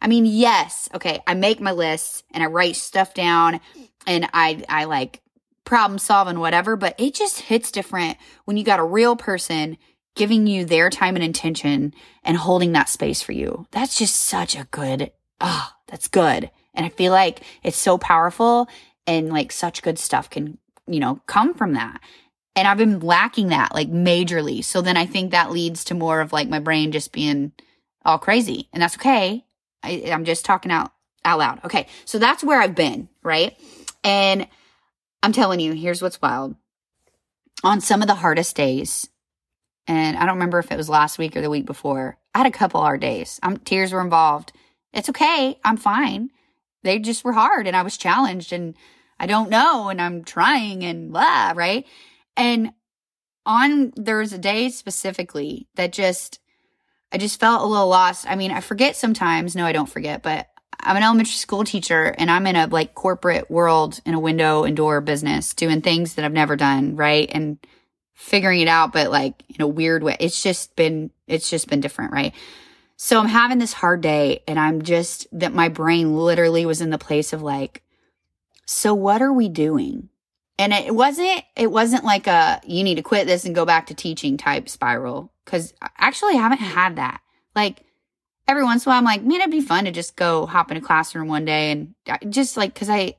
I 0.00 0.06
mean, 0.06 0.24
yes, 0.24 0.88
okay, 0.94 1.20
I 1.26 1.34
make 1.34 1.60
my 1.60 1.72
lists 1.72 2.22
and 2.32 2.42
I 2.42 2.46
write 2.46 2.76
stuff 2.76 3.12
down 3.12 3.60
and 4.06 4.28
I 4.32 4.64
I 4.68 4.84
like 4.84 5.20
problem 5.64 5.98
solving, 5.98 6.38
whatever, 6.38 6.76
but 6.76 6.94
it 6.98 7.14
just 7.14 7.40
hits 7.40 7.70
different 7.70 8.18
when 8.44 8.56
you 8.56 8.64
got 8.64 8.80
a 8.80 8.84
real 8.84 9.16
person 9.16 9.78
giving 10.14 10.46
you 10.46 10.64
their 10.64 10.90
time 10.90 11.16
and 11.16 11.24
intention 11.24 11.94
and 12.22 12.36
holding 12.36 12.72
that 12.72 12.88
space 12.88 13.22
for 13.22 13.32
you. 13.32 13.66
That's 13.72 13.98
just 13.98 14.16
such 14.16 14.56
a 14.56 14.68
good, 14.70 15.10
oh, 15.40 15.70
that's 15.88 16.08
good. 16.08 16.50
And 16.74 16.86
I 16.86 16.88
feel 16.88 17.12
like 17.12 17.42
it's 17.62 17.76
so 17.76 17.98
powerful 17.98 18.68
and 19.06 19.32
like 19.32 19.52
such 19.52 19.82
good 19.82 19.98
stuff 19.98 20.30
can, 20.30 20.58
you 20.86 21.00
know, 21.00 21.20
come 21.26 21.54
from 21.54 21.74
that. 21.74 22.00
And 22.56 22.68
I've 22.68 22.78
been 22.78 23.00
lacking 23.00 23.48
that 23.48 23.74
like 23.74 23.90
majorly. 23.90 24.62
So 24.62 24.80
then 24.80 24.96
I 24.96 25.06
think 25.06 25.30
that 25.30 25.50
leads 25.50 25.84
to 25.84 25.94
more 25.94 26.20
of 26.20 26.32
like 26.32 26.48
my 26.48 26.60
brain 26.60 26.92
just 26.92 27.12
being 27.12 27.52
all 28.04 28.18
crazy. 28.18 28.68
And 28.72 28.82
that's 28.82 28.96
okay. 28.96 29.44
I, 29.82 30.04
I'm 30.12 30.24
just 30.24 30.44
talking 30.44 30.70
out, 30.70 30.92
out 31.24 31.38
loud. 31.38 31.64
Okay. 31.64 31.88
So 32.04 32.18
that's 32.18 32.44
where 32.44 32.60
I've 32.60 32.74
been, 32.74 33.08
right? 33.22 33.58
And 34.04 34.46
I'm 35.24 35.32
telling 35.32 35.58
you, 35.58 35.72
here's 35.72 36.02
what's 36.02 36.20
wild. 36.20 36.54
On 37.62 37.80
some 37.80 38.02
of 38.02 38.08
the 38.08 38.14
hardest 38.14 38.54
days, 38.56 39.08
and 39.86 40.18
I 40.18 40.26
don't 40.26 40.34
remember 40.34 40.58
if 40.58 40.70
it 40.70 40.76
was 40.76 40.90
last 40.90 41.16
week 41.16 41.34
or 41.34 41.40
the 41.40 41.48
week 41.48 41.64
before, 41.64 42.18
I 42.34 42.38
had 42.38 42.46
a 42.46 42.50
couple 42.50 42.82
hard 42.82 43.00
days. 43.00 43.40
I'm, 43.42 43.56
tears 43.56 43.94
were 43.94 44.02
involved. 44.02 44.52
It's 44.92 45.08
okay. 45.08 45.58
I'm 45.64 45.78
fine. 45.78 46.28
They 46.82 46.98
just 46.98 47.24
were 47.24 47.32
hard 47.32 47.66
and 47.66 47.74
I 47.74 47.80
was 47.80 47.96
challenged 47.96 48.52
and 48.52 48.74
I 49.18 49.24
don't 49.24 49.48
know 49.48 49.88
and 49.88 49.98
I'm 49.98 50.24
trying 50.24 50.84
and 50.84 51.10
blah, 51.10 51.54
right? 51.56 51.86
And 52.36 52.72
on 53.46 53.94
there's 53.96 54.34
a 54.34 54.38
day 54.38 54.68
specifically 54.68 55.68
that 55.76 55.94
just 55.94 56.38
I 57.12 57.16
just 57.16 57.40
felt 57.40 57.62
a 57.62 57.66
little 57.66 57.88
lost. 57.88 58.28
I 58.28 58.36
mean, 58.36 58.50
I 58.50 58.60
forget 58.60 58.94
sometimes. 58.94 59.56
No, 59.56 59.64
I 59.64 59.72
don't 59.72 59.88
forget, 59.88 60.22
but 60.22 60.48
I'm 60.84 60.96
an 60.96 61.02
elementary 61.02 61.32
school 61.32 61.64
teacher 61.64 62.14
and 62.18 62.30
I'm 62.30 62.46
in 62.46 62.56
a 62.56 62.66
like 62.66 62.94
corporate 62.94 63.50
world 63.50 64.00
in 64.04 64.14
a 64.14 64.20
window 64.20 64.64
and 64.64 64.76
door 64.76 65.00
business 65.00 65.54
doing 65.54 65.80
things 65.80 66.14
that 66.14 66.24
I've 66.24 66.32
never 66.32 66.56
done, 66.56 66.96
right? 66.96 67.28
And 67.32 67.58
figuring 68.12 68.60
it 68.60 68.68
out, 68.68 68.92
but 68.92 69.10
like 69.10 69.42
in 69.48 69.60
a 69.62 69.66
weird 69.66 70.02
way. 70.02 70.16
It's 70.20 70.42
just 70.42 70.76
been, 70.76 71.10
it's 71.26 71.50
just 71.50 71.68
been 71.68 71.80
different, 71.80 72.12
right? 72.12 72.34
So 72.96 73.18
I'm 73.18 73.28
having 73.28 73.58
this 73.58 73.72
hard 73.72 74.00
day 74.00 74.42
and 74.46 74.58
I'm 74.58 74.82
just 74.82 75.26
that 75.32 75.52
my 75.52 75.68
brain 75.68 76.16
literally 76.16 76.64
was 76.64 76.80
in 76.80 76.90
the 76.90 76.98
place 76.98 77.32
of 77.32 77.42
like, 77.42 77.82
so 78.66 78.94
what 78.94 79.20
are 79.20 79.32
we 79.32 79.48
doing? 79.48 80.08
And 80.58 80.72
it 80.72 80.94
wasn't, 80.94 81.42
it 81.56 81.70
wasn't 81.70 82.04
like 82.04 82.26
a, 82.26 82.60
you 82.64 82.84
need 82.84 82.94
to 82.94 83.02
quit 83.02 83.26
this 83.26 83.44
and 83.44 83.54
go 83.54 83.64
back 83.64 83.86
to 83.86 83.94
teaching 83.94 84.36
type 84.36 84.68
spiral. 84.68 85.32
Cause 85.44 85.74
uh, 85.82 85.88
actually 85.98 86.34
I 86.34 86.42
haven't 86.42 86.58
had 86.58 86.96
that. 86.96 87.20
Like 87.56 87.84
every 88.46 88.64
once 88.64 88.84
in 88.84 88.90
a 88.90 88.92
while 88.92 88.98
I'm 88.98 89.04
like, 89.04 89.22
man, 89.22 89.40
it'd 89.40 89.50
be 89.50 89.60
fun 89.60 89.84
to 89.84 89.90
just 89.90 90.16
go 90.16 90.46
hop 90.46 90.70
in 90.70 90.76
a 90.76 90.80
classroom 90.80 91.28
one 91.28 91.44
day 91.44 91.70
and 91.70 91.94
just 92.28 92.56
like, 92.56 92.74
cause 92.74 92.90
I, 92.90 93.16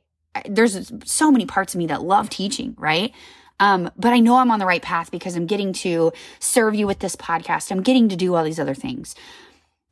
there's 0.48 0.92
so 1.06 1.32
many 1.32 1.46
parts 1.46 1.74
of 1.74 1.80
me 1.80 1.88
that 1.88 2.04
love 2.04 2.30
teaching, 2.30 2.76
right? 2.78 3.14
Um, 3.60 3.90
but 3.98 4.14
I 4.14 4.20
know 4.20 4.38
I'm 4.38 4.52
on 4.52 4.60
the 4.60 4.66
right 4.66 4.82
path 4.82 5.12
because 5.12 5.36
I'm 5.36 5.46
getting 5.46 5.72
to 5.74 6.12
serve 6.40 6.76
you 6.76 6.88
with 6.88 7.00
this 7.00 7.16
podcast. 7.16 7.72
I'm 7.72 7.84
getting 7.84 8.10
to 8.10 8.16
do 8.16 8.36
all 8.36 8.44
these 8.44 8.60
other 8.60 8.76
things. 8.76 9.16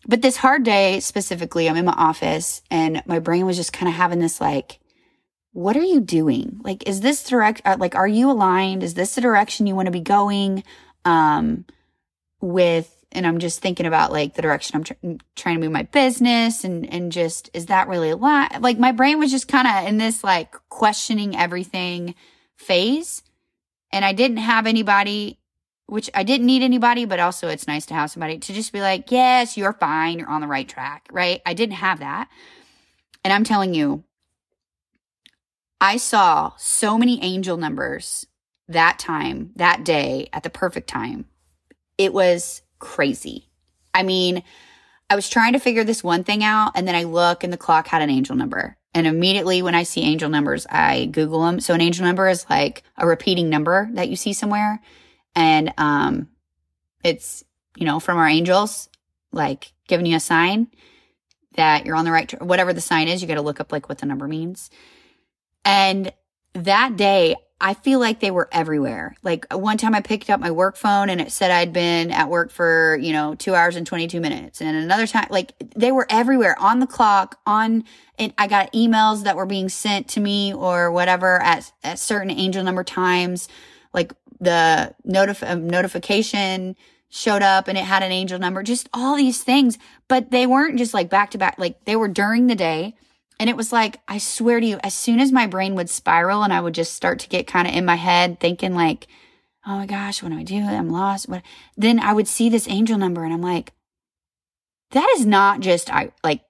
But 0.06 0.22
this 0.22 0.38
hard 0.38 0.64
day 0.64 1.00
specifically, 1.00 1.70
I'm 1.70 1.78
in 1.78 1.86
my 1.86 1.94
office 1.94 2.62
and 2.70 3.02
my 3.06 3.20
brain 3.20 3.46
was 3.46 3.56
just 3.56 3.72
kind 3.72 3.88
of 3.88 3.96
having 3.96 4.20
this 4.20 4.42
like, 4.42 4.80
what 5.54 5.78
are 5.78 5.84
you 5.84 6.02
doing? 6.02 6.60
Like, 6.64 6.88
is 6.88 7.02
this 7.02 7.24
direct, 7.24 7.62
uh, 7.64 7.78
like, 7.80 7.96
are 7.96 8.08
you 8.08 8.30
aligned? 8.30 8.84
Is 8.84 8.96
this 8.96 9.16
the 9.16 9.22
direction 9.22 9.68
you 9.68 9.76
want 9.76 9.86
to 9.86 9.92
be 9.92 10.02
going? 10.02 10.64
Um, 11.06 11.66
with, 12.42 13.03
and 13.14 13.26
I'm 13.26 13.40
just 13.40 13.62
thinking 13.62 13.86
about 13.86 14.12
like 14.12 14.34
the 14.34 14.42
direction 14.42 14.76
I'm 14.76 14.84
tr- 14.84 15.24
trying 15.36 15.56
to 15.56 15.62
move 15.62 15.72
my 15.72 15.84
business 15.84 16.64
and, 16.64 16.92
and 16.92 17.12
just, 17.12 17.50
is 17.54 17.68
that 17.68 17.88
really 17.88 18.10
a 18.10 18.16
lot? 18.16 18.62
Like, 18.62 18.80
my 18.80 18.92
brain 18.92 19.20
was 19.20 19.32
just 19.32 19.48
kind 19.48 19.68
of 19.68 19.88
in 19.88 19.98
this 19.98 20.24
like 20.24 20.56
questioning 20.70 21.36
everything 21.36 22.16
phase. 22.58 23.24
And 23.92 24.04
I 24.04 24.14
didn't 24.14 24.38
have 24.38 24.68
anybody 24.68 25.40
which 25.86 26.10
I 26.14 26.24
didn't 26.24 26.48
need 26.48 26.64
anybody, 26.64 27.06
but 27.06 27.20
also 27.20 27.50
it's 27.50 27.68
nice 27.68 27.86
to 27.88 27.94
have 27.94 28.10
somebody 28.10 28.40
to 28.40 28.54
just 28.54 28.72
be 28.74 28.82
like, 28.82 29.12
yes, 29.12 29.58
you're 29.58 29.74
fine. 29.74 30.18
You're 30.18 30.30
on 30.30 30.42
the 30.42 30.48
right 30.48 30.68
track, 30.68 31.08
right? 31.12 31.42
I 31.46 31.54
didn't 31.54 31.76
have 31.76 32.00
that. 32.00 32.30
And 33.24 33.34
I'm 33.34 33.44
telling 33.44 33.74
you, 33.74 34.04
I 35.80 35.98
saw 35.98 36.54
so 36.58 36.98
many 36.98 37.22
angel 37.22 37.58
numbers 37.58 38.26
that 38.70 38.98
time, 38.98 39.52
that 39.58 39.84
day, 39.84 40.30
at 40.32 40.44
the 40.44 40.50
perfect 40.50 40.90
time. 40.90 41.26
It 41.98 42.14
was 42.14 42.62
crazy. 42.84 43.50
I 43.94 44.04
mean, 44.04 44.44
I 45.10 45.16
was 45.16 45.30
trying 45.30 45.54
to 45.54 45.60
figure 45.60 45.84
this 45.84 46.04
one 46.04 46.24
thing 46.24 46.44
out, 46.44 46.74
and 46.76 46.88
then 46.88 46.96
I 46.96 47.04
look 47.04 47.44
and 47.44 47.54
the 47.54 47.58
clock 47.58 47.88
had 47.88 48.02
an 48.02 48.10
angel 48.10 48.36
number. 48.36 48.78
And 48.94 49.08
immediately 49.08 49.62
when 49.62 49.74
I 49.74 49.84
see 49.84 50.02
angel 50.02 50.30
numbers, 50.30 50.68
I 50.70 51.06
Google 51.06 51.44
them. 51.44 51.60
So 51.60 51.74
an 51.74 51.82
angel 51.82 52.06
number 52.06 52.28
is 52.28 52.46
like 52.50 52.84
a 52.98 53.08
repeating 53.08 53.50
number 53.50 53.90
that 53.94 54.10
you 54.10 54.16
see 54.16 54.34
somewhere 54.34 54.82
and 55.36 55.74
um 55.78 56.28
it's 57.04 57.44
you 57.76 57.86
know 57.86 58.00
from 58.00 58.18
our 58.18 58.28
angels 58.28 58.90
like 59.32 59.74
giving 59.88 60.06
you 60.06 60.16
a 60.16 60.20
sign 60.20 60.68
that 61.56 61.86
you're 61.86 61.96
on 61.96 62.06
the 62.06 62.12
right 62.12 62.42
whatever 62.42 62.74
the 62.74 62.82
sign 62.82 63.08
is 63.08 63.22
you 63.22 63.28
got 63.28 63.36
to 63.36 63.42
look 63.42 63.60
up 63.60 63.72
like 63.72 63.90
what 63.90 63.98
the 63.98 64.06
number 64.06 64.28
means 64.28 64.70
and 65.66 66.12
that 66.54 66.96
day 66.96 67.36
i 67.64 67.74
feel 67.74 68.00
like 68.00 68.20
they 68.20 68.30
were 68.30 68.48
everywhere 68.52 69.16
like 69.24 69.52
one 69.52 69.78
time 69.78 69.96
i 69.96 70.02
picked 70.02 70.30
up 70.30 70.40
my 70.40 70.52
work 70.52 70.76
phone 70.76 71.10
and 71.10 71.20
it 71.20 71.32
said 71.32 71.50
i'd 71.50 71.74
been 71.74 72.12
at 72.12 72.30
work 72.30 72.52
for 72.52 72.98
you 73.02 73.12
know 73.12 73.34
two 73.34 73.56
hours 73.56 73.76
and 73.76 73.88
22 73.88 74.20
minutes 74.20 74.62
and 74.62 74.78
another 74.78 75.08
time 75.08 75.26
like 75.32 75.54
they 75.76 75.92
were 75.92 76.06
everywhere 76.10 76.56
on 76.60 76.80
the 76.80 76.88
clock 76.88 77.40
on 77.48 77.84
and 78.20 78.32
i 78.38 78.46
got 78.46 78.72
emails 78.74 79.24
that 79.24 79.36
were 79.36 79.48
being 79.48 79.70
sent 79.70 80.08
to 80.08 80.20
me 80.20 80.54
or 80.54 80.92
whatever 80.92 81.42
at, 81.42 81.72
at 81.84 81.98
certain 81.98 82.30
angel 82.30 82.64
number 82.64 82.84
times 82.84 83.48
like 83.94 84.14
the 84.40 84.94
notif- 85.08 85.48
uh, 85.48 85.56
notification 85.56 86.76
showed 87.14 87.44
up 87.44 87.68
and 87.68 87.78
it 87.78 87.84
had 87.84 88.02
an 88.02 88.12
angel 88.12 88.40
number, 88.40 88.64
just 88.64 88.90
all 88.92 89.16
these 89.16 89.44
things. 89.44 89.78
But 90.08 90.32
they 90.32 90.48
weren't 90.48 90.78
just 90.78 90.94
like 90.94 91.10
back 91.10 91.32
to 91.32 91.38
back, 91.38 91.60
like 91.60 91.86
they 91.86 91.96
were 91.96 92.08
during 92.08 92.48
the 92.48 92.56
day. 92.56 92.96
And 93.40 93.50
it 93.50 93.58
was 93.58 93.72
like, 93.72 94.00
I 94.08 94.18
swear 94.18 94.60
to 94.60 94.66
you, 94.66 94.80
as 94.84 94.94
soon 94.94 95.20
as 95.20 95.32
my 95.32 95.48
brain 95.48 95.76
would 95.76 95.90
spiral 95.90 96.44
and 96.44 96.54
I 96.54 96.62
would 96.62 96.74
just 96.74 96.94
start 96.94 97.20
to 97.20 97.30
get 97.30 97.48
kind 97.48 97.68
of 97.68 97.74
in 97.74 97.86
my 97.86 97.96
head 97.96 98.40
thinking 98.40 98.76
like, 98.76 99.08
oh 99.66 99.78
my 99.78 99.86
gosh, 99.86 100.22
what 100.22 100.32
do 100.32 100.38
I 100.38 100.44
do? 100.44 100.62
I'm 100.62 100.90
lost. 100.90 101.28
What? 101.28 101.42
Then 101.76 102.00
I 102.00 102.14
would 102.14 102.28
see 102.28 102.50
this 102.50 102.68
angel 102.68 102.98
number 102.98 103.24
and 103.24 103.34
I'm 103.34 103.42
like, 103.42 103.74
that 104.92 105.10
is 105.16 105.26
not 105.26 105.60
just 105.60 105.94
I 105.94 106.12
like 106.24 106.42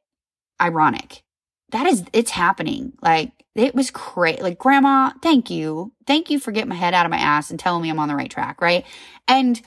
ironic. 0.61 1.23
That 1.71 1.85
is, 1.85 2.03
it's 2.13 2.31
happening. 2.31 2.93
Like 3.01 3.31
it 3.55 3.75
was 3.75 3.91
great. 3.91 4.41
Like, 4.41 4.57
grandma, 4.57 5.11
thank 5.21 5.49
you. 5.49 5.93
Thank 6.07 6.29
you 6.29 6.39
for 6.39 6.51
getting 6.51 6.69
my 6.69 6.75
head 6.75 6.93
out 6.93 7.05
of 7.05 7.11
my 7.11 7.17
ass 7.17 7.49
and 7.49 7.59
telling 7.59 7.83
me 7.83 7.89
I'm 7.89 7.99
on 7.99 8.07
the 8.07 8.15
right 8.15 8.29
track. 8.29 8.61
Right. 8.61 8.85
And 9.27 9.61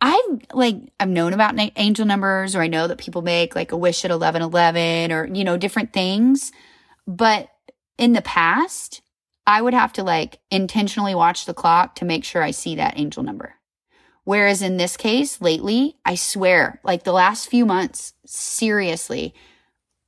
I've 0.00 0.40
like, 0.52 0.76
I've 0.98 1.08
known 1.08 1.32
about 1.32 1.54
angel 1.76 2.06
numbers 2.06 2.56
or 2.56 2.62
I 2.62 2.68
know 2.68 2.86
that 2.86 2.98
people 2.98 3.22
make 3.22 3.54
like 3.54 3.72
a 3.72 3.76
wish 3.76 4.04
at 4.04 4.10
1111 4.10 5.12
or, 5.12 5.26
you 5.26 5.44
know, 5.44 5.56
different 5.56 5.92
things. 5.92 6.52
But 7.06 7.50
in 7.98 8.14
the 8.14 8.22
past, 8.22 9.02
I 9.46 9.60
would 9.60 9.74
have 9.74 9.92
to 9.94 10.02
like 10.02 10.38
intentionally 10.50 11.14
watch 11.14 11.44
the 11.44 11.54
clock 11.54 11.96
to 11.96 12.04
make 12.04 12.24
sure 12.24 12.42
I 12.42 12.50
see 12.50 12.76
that 12.76 12.98
angel 12.98 13.22
number. 13.22 13.54
Whereas 14.24 14.62
in 14.62 14.76
this 14.76 14.96
case, 14.96 15.40
lately, 15.40 15.96
I 16.04 16.14
swear, 16.14 16.80
like 16.84 17.04
the 17.04 17.12
last 17.12 17.48
few 17.48 17.66
months, 17.66 18.14
seriously, 18.26 19.34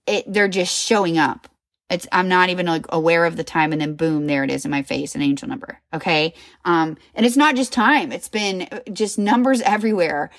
it, 0.07 0.25
they're 0.33 0.49
just 0.49 0.75
showing 0.75 1.19
up 1.19 1.49
it's 1.93 2.09
I'm 2.11 2.29
not 2.29 2.49
even 2.49 2.67
like 2.67 2.87
aware 2.89 3.27
of 3.27 3.37
the 3.37 3.45
time 3.45 3.71
and 3.71 3.81
then 3.81 3.95
boom, 3.95 4.27
there 4.27 4.43
it 4.43 4.51
is 4.51 4.65
in 4.65 4.71
my 4.71 4.83
face, 4.83 5.15
an 5.15 5.21
angel 5.21 5.47
number. 5.47 5.79
Okay. 5.93 6.33
Um, 6.65 6.97
and 7.15 7.27
it's 7.27 7.37
not 7.37 7.55
just 7.55 7.73
time. 7.73 8.13
It's 8.13 8.29
been 8.29 8.63
uh, 8.73 8.81
just 8.93 9.19
numbers 9.19 9.61
everywhere, 9.61 10.31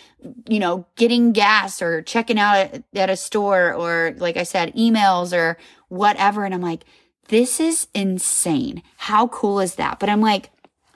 you 0.49 0.59
know, 0.59 0.87
getting 0.95 1.31
gas 1.31 1.81
or 1.81 2.01
checking 2.01 2.39
out 2.39 2.55
at, 2.55 2.83
at 2.95 3.09
a 3.11 3.15
store 3.15 3.73
or 3.73 4.15
like 4.17 4.35
I 4.35 4.43
said, 4.43 4.75
emails 4.75 5.37
or 5.37 5.57
whatever. 5.89 6.43
And 6.43 6.55
I'm 6.55 6.61
like, 6.61 6.85
this 7.27 7.59
is 7.59 7.87
insane. 7.93 8.81
How 8.97 9.27
cool 9.27 9.59
is 9.59 9.75
that? 9.75 9.99
But 9.99 10.09
I'm 10.09 10.21
like, 10.21 10.49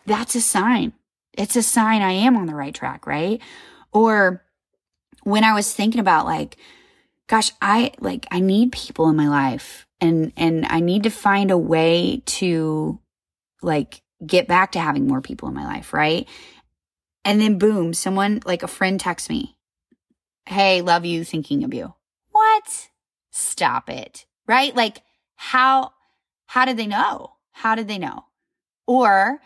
that's 0.07 0.33
a 0.35 0.41
sign. 0.41 0.93
It's 1.33 1.55
a 1.55 1.61
sign 1.61 2.01
I 2.01 2.13
am 2.13 2.35
on 2.35 2.47
the 2.47 2.55
right 2.55 2.73
track, 2.73 3.05
right? 3.05 3.39
Or 3.93 4.43
when 5.21 5.43
I 5.43 5.53
was 5.53 5.71
thinking 5.71 6.01
about 6.01 6.25
like, 6.25 6.57
gosh, 7.27 7.51
I 7.61 7.91
like, 7.99 8.25
I 8.31 8.39
need 8.39 8.71
people 8.71 9.09
in 9.09 9.15
my 9.15 9.27
life 9.27 9.85
and, 9.99 10.31
and 10.37 10.65
I 10.69 10.79
need 10.79 11.03
to 11.03 11.09
find 11.09 11.51
a 11.51 11.57
way 11.57 12.23
to 12.25 12.99
like 13.61 14.01
get 14.25 14.47
back 14.47 14.71
to 14.73 14.79
having 14.79 15.07
more 15.07 15.21
people 15.21 15.47
in 15.47 15.53
my 15.53 15.65
life, 15.65 15.93
right? 15.93 16.27
And 17.25 17.41
then 17.41 17.57
boom, 17.57 17.93
someone 17.93 18.41
like 18.45 18.63
a 18.63 18.67
friend 18.67 18.99
texts 18.99 19.29
me, 19.29 19.55
Hey, 20.45 20.81
love 20.81 21.03
you, 21.03 21.25
thinking 21.25 21.65
of 21.65 21.73
you. 21.73 21.93
What? 22.31 22.89
Stop 23.31 23.89
it. 23.89 24.25
Right? 24.47 24.73
Like 24.73 25.01
how, 25.35 25.91
how 26.45 26.63
did 26.63 26.77
they 26.77 26.87
know? 26.87 27.33
How 27.51 27.75
did 27.75 27.89
they 27.89 27.97
know? 27.97 28.23
Or 28.85 29.41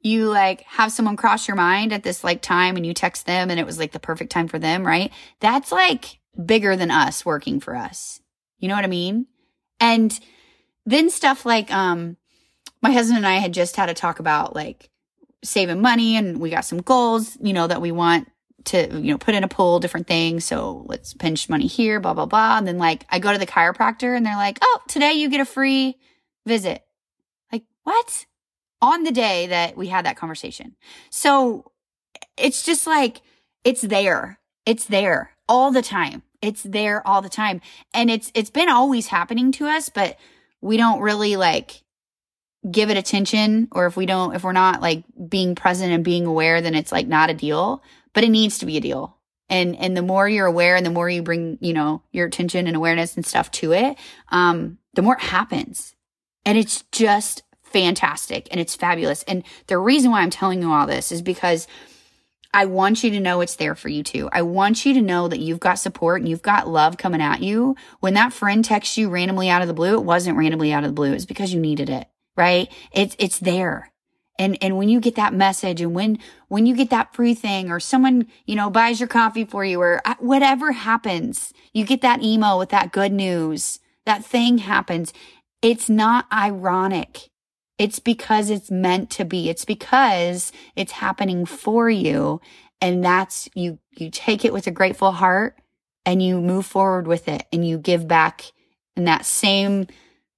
you 0.00 0.28
like 0.28 0.62
have 0.62 0.92
someone 0.92 1.16
cross 1.16 1.46
your 1.46 1.56
mind 1.56 1.92
at 1.92 2.02
this 2.02 2.24
like 2.24 2.42
time 2.42 2.76
and 2.76 2.86
you 2.86 2.94
text 2.94 3.26
them 3.26 3.50
and 3.50 3.60
it 3.60 3.66
was 3.66 3.78
like 3.78 3.92
the 3.92 4.00
perfect 4.00 4.32
time 4.32 4.48
for 4.48 4.58
them, 4.58 4.86
right? 4.86 5.12
That's 5.40 5.70
like 5.70 6.18
bigger 6.44 6.76
than 6.76 6.90
us 6.90 7.24
working 7.24 7.60
for 7.60 7.74
us. 7.74 8.20
You 8.58 8.68
know 8.68 8.74
what 8.74 8.84
I 8.84 8.88
mean? 8.88 9.26
And 9.80 10.18
then 10.84 11.10
stuff 11.10 11.44
like, 11.44 11.72
um, 11.72 12.16
my 12.82 12.92
husband 12.92 13.18
and 13.18 13.26
I 13.26 13.36
had 13.36 13.52
just 13.52 13.76
had 13.76 13.88
a 13.88 13.94
talk 13.94 14.20
about 14.20 14.54
like 14.54 14.90
saving 15.42 15.80
money 15.80 16.16
and 16.16 16.40
we 16.40 16.50
got 16.50 16.64
some 16.64 16.82
goals, 16.82 17.36
you 17.40 17.52
know, 17.52 17.66
that 17.66 17.80
we 17.80 17.92
want 17.92 18.30
to, 18.66 18.88
you 18.92 19.12
know, 19.12 19.18
put 19.18 19.34
in 19.34 19.44
a 19.44 19.48
pool, 19.48 19.80
different 19.80 20.06
things. 20.06 20.44
So 20.44 20.84
let's 20.86 21.14
pinch 21.14 21.48
money 21.48 21.66
here, 21.66 22.00
blah, 22.00 22.14
blah, 22.14 22.26
blah. 22.26 22.58
And 22.58 22.66
then 22.66 22.78
like 22.78 23.06
I 23.08 23.18
go 23.18 23.32
to 23.32 23.38
the 23.38 23.46
chiropractor 23.46 24.16
and 24.16 24.24
they're 24.26 24.36
like, 24.36 24.58
oh, 24.60 24.80
today 24.88 25.12
you 25.12 25.28
get 25.28 25.40
a 25.40 25.44
free 25.44 25.96
visit. 26.46 26.82
Like, 27.52 27.64
what? 27.84 28.26
On 28.82 29.04
the 29.04 29.12
day 29.12 29.46
that 29.48 29.76
we 29.76 29.86
had 29.88 30.04
that 30.04 30.16
conversation. 30.16 30.76
So 31.10 31.70
it's 32.36 32.62
just 32.64 32.86
like, 32.86 33.22
it's 33.64 33.82
there. 33.82 34.38
It's 34.64 34.84
there 34.84 35.30
all 35.48 35.70
the 35.70 35.82
time. 35.82 36.22
It's 36.42 36.62
there 36.62 37.06
all 37.06 37.22
the 37.22 37.28
time. 37.28 37.60
And 37.94 38.10
it's, 38.10 38.30
it's 38.34 38.50
been 38.50 38.68
always 38.68 39.08
happening 39.08 39.52
to 39.52 39.66
us, 39.66 39.88
but 39.88 40.18
we 40.60 40.76
don't 40.76 41.00
really 41.00 41.36
like 41.36 41.82
give 42.70 42.90
it 42.90 42.96
attention 42.96 43.68
or 43.72 43.86
if 43.86 43.96
we 43.96 44.06
don't, 44.06 44.34
if 44.34 44.44
we're 44.44 44.52
not 44.52 44.80
like 44.82 45.04
being 45.28 45.54
present 45.54 45.92
and 45.92 46.04
being 46.04 46.26
aware, 46.26 46.60
then 46.60 46.74
it's 46.74 46.92
like 46.92 47.06
not 47.06 47.30
a 47.30 47.34
deal, 47.34 47.82
but 48.12 48.24
it 48.24 48.30
needs 48.30 48.58
to 48.58 48.66
be 48.66 48.76
a 48.76 48.80
deal. 48.80 49.16
And, 49.48 49.76
and 49.76 49.96
the 49.96 50.02
more 50.02 50.28
you're 50.28 50.46
aware 50.46 50.74
and 50.74 50.84
the 50.84 50.90
more 50.90 51.08
you 51.08 51.22
bring, 51.22 51.58
you 51.60 51.72
know, 51.72 52.02
your 52.10 52.26
attention 52.26 52.66
and 52.66 52.76
awareness 52.76 53.14
and 53.14 53.24
stuff 53.24 53.50
to 53.52 53.72
it, 53.72 53.96
um, 54.30 54.78
the 54.94 55.02
more 55.02 55.14
it 55.14 55.22
happens. 55.22 55.94
And 56.44 56.58
it's 56.58 56.82
just 56.90 57.42
fantastic 57.62 58.48
and 58.50 58.60
it's 58.60 58.74
fabulous. 58.74 59.22
And 59.24 59.44
the 59.66 59.78
reason 59.78 60.10
why 60.10 60.22
I'm 60.22 60.30
telling 60.30 60.62
you 60.62 60.72
all 60.72 60.86
this 60.86 61.12
is 61.12 61.22
because 61.22 61.68
I 62.56 62.64
want 62.64 63.04
you 63.04 63.10
to 63.10 63.20
know 63.20 63.40
it's 63.40 63.56
there 63.56 63.76
for 63.76 63.88
you 63.88 64.02
too. 64.02 64.28
I 64.32 64.42
want 64.42 64.84
you 64.84 64.94
to 64.94 65.00
know 65.00 65.28
that 65.28 65.40
you've 65.40 65.60
got 65.60 65.78
support 65.78 66.20
and 66.20 66.28
you've 66.28 66.42
got 66.42 66.68
love 66.68 66.96
coming 66.96 67.20
at 67.20 67.42
you. 67.42 67.76
When 68.00 68.14
that 68.14 68.32
friend 68.32 68.64
texts 68.64 68.96
you 68.96 69.10
randomly 69.10 69.48
out 69.48 69.62
of 69.62 69.68
the 69.68 69.74
blue, 69.74 69.94
it 69.94 70.04
wasn't 70.04 70.38
randomly 70.38 70.72
out 70.72 70.82
of 70.82 70.90
the 70.90 70.94
blue. 70.94 71.12
It's 71.12 71.24
because 71.24 71.52
you 71.52 71.60
needed 71.60 71.88
it 71.88 72.08
right? 72.36 72.70
It's, 72.92 73.16
it's 73.18 73.38
there. 73.38 73.90
And, 74.38 74.58
and 74.60 74.76
when 74.76 74.90
you 74.90 75.00
get 75.00 75.14
that 75.14 75.32
message 75.32 75.80
and 75.80 75.94
when, 75.94 76.18
when 76.48 76.66
you 76.66 76.76
get 76.76 76.90
that 76.90 77.14
free 77.14 77.34
thing 77.34 77.70
or 77.70 77.80
someone, 77.80 78.26
you 78.44 78.54
know, 78.54 78.68
buys 78.68 79.00
your 79.00 79.08
coffee 79.08 79.46
for 79.46 79.64
you 79.64 79.80
or 79.80 80.02
uh, 80.04 80.14
whatever 80.18 80.72
happens, 80.72 81.54
you 81.72 81.86
get 81.86 82.02
that 82.02 82.22
email 82.22 82.58
with 82.58 82.68
that 82.68 82.92
good 82.92 83.12
news, 83.12 83.80
that 84.04 84.24
thing 84.24 84.58
happens. 84.58 85.14
It's 85.62 85.88
not 85.88 86.26
ironic. 86.30 87.30
It's 87.78 87.98
because 87.98 88.50
it's 88.50 88.70
meant 88.70 89.10
to 89.10 89.24
be. 89.24 89.48
It's 89.50 89.64
because 89.64 90.52
it's 90.74 90.92
happening 90.92 91.44
for 91.44 91.90
you. 91.90 92.40
And 92.80 93.04
that's 93.04 93.48
you, 93.54 93.78
you 93.96 94.10
take 94.10 94.44
it 94.44 94.52
with 94.52 94.66
a 94.66 94.70
grateful 94.70 95.12
heart 95.12 95.58
and 96.04 96.22
you 96.22 96.40
move 96.40 96.66
forward 96.66 97.06
with 97.06 97.28
it 97.28 97.44
and 97.52 97.66
you 97.66 97.78
give 97.78 98.06
back 98.06 98.52
in 98.96 99.04
that 99.04 99.26
same 99.26 99.86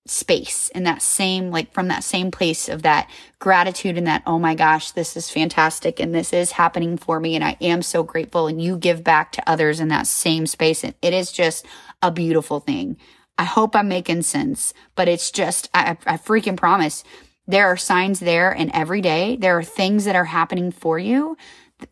space 0.07 0.71
and 0.75 0.87
that 0.87 1.03
same 1.03 1.51
like 1.51 1.71
from 1.73 1.89
that 1.89 2.03
same 2.03 2.31
place 2.31 2.67
of 2.69 2.83
that 2.83 3.11
gratitude 3.39 3.99
and 3.99 4.07
that 4.07 4.23
oh 4.27 4.39
my 4.39 4.55
gosh 4.55 4.91
this 4.93 5.17
is 5.19 5.29
fantastic 5.29 6.01
and 6.01 6.15
this 6.15 6.33
is 6.33 6.53
happening 6.53 6.97
for 6.97 7.21
me 7.21 7.35
and 7.35 7.45
I 7.45 7.59
am 7.61 7.83
so 7.83 8.03
grateful 8.03 8.47
and 8.47 8.61
you 8.61 8.79
give 8.79 9.05
back 9.05 9.33
to 9.33 9.51
others 9.51 9.81
in 9.81 9.89
that 9.89 10.07
same 10.07 10.47
space 10.47 10.83
and 10.83 10.95
it 11.03 11.13
is 11.13 11.31
just 11.31 11.67
a 12.01 12.11
beautiful 12.11 12.61
thing. 12.61 12.97
I 13.37 13.45
hope 13.45 13.77
I'm 13.77 13.89
making 13.89 14.23
sense, 14.23 14.73
but 14.97 15.09
it's 15.09 15.31
just 15.31 15.69
I, 15.75 15.97
I 16.07 16.17
freaking 16.17 16.57
promise 16.57 17.05
there 17.49 17.67
are 17.67 17.77
signs 17.77 18.21
there 18.21 18.53
and 18.53 18.71
every 18.73 19.01
day 19.01 19.37
there 19.37 19.59
are 19.59 19.65
things 19.65 20.05
that 20.05 20.15
are 20.15 20.25
happening 20.25 20.71
for 20.71 20.99
you. 20.99 21.37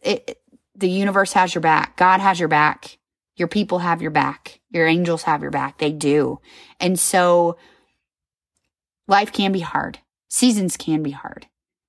It, 0.03 0.41
the 0.77 0.89
universe 0.89 1.33
has 1.33 1.55
your 1.55 1.63
back. 1.63 1.97
God 1.97 2.21
has 2.21 2.39
your 2.39 2.49
back. 2.49 2.99
Your 3.37 3.49
people 3.49 3.81
have 3.81 4.01
your 4.01 4.13
back. 4.13 4.61
Your 4.71 4.87
angels 4.87 5.25
have 5.25 5.43
your 5.43 5.51
back. 5.51 5.79
They 5.79 5.91
do. 5.91 6.41
And 6.79 6.99
so 6.99 7.57
Life 9.09 9.33
can 9.33 9.53
be 9.53 9.61
hard. 9.61 10.01
Seasons 10.29 10.77
can 10.77 11.03
be 11.03 11.13
hard. 11.13 11.47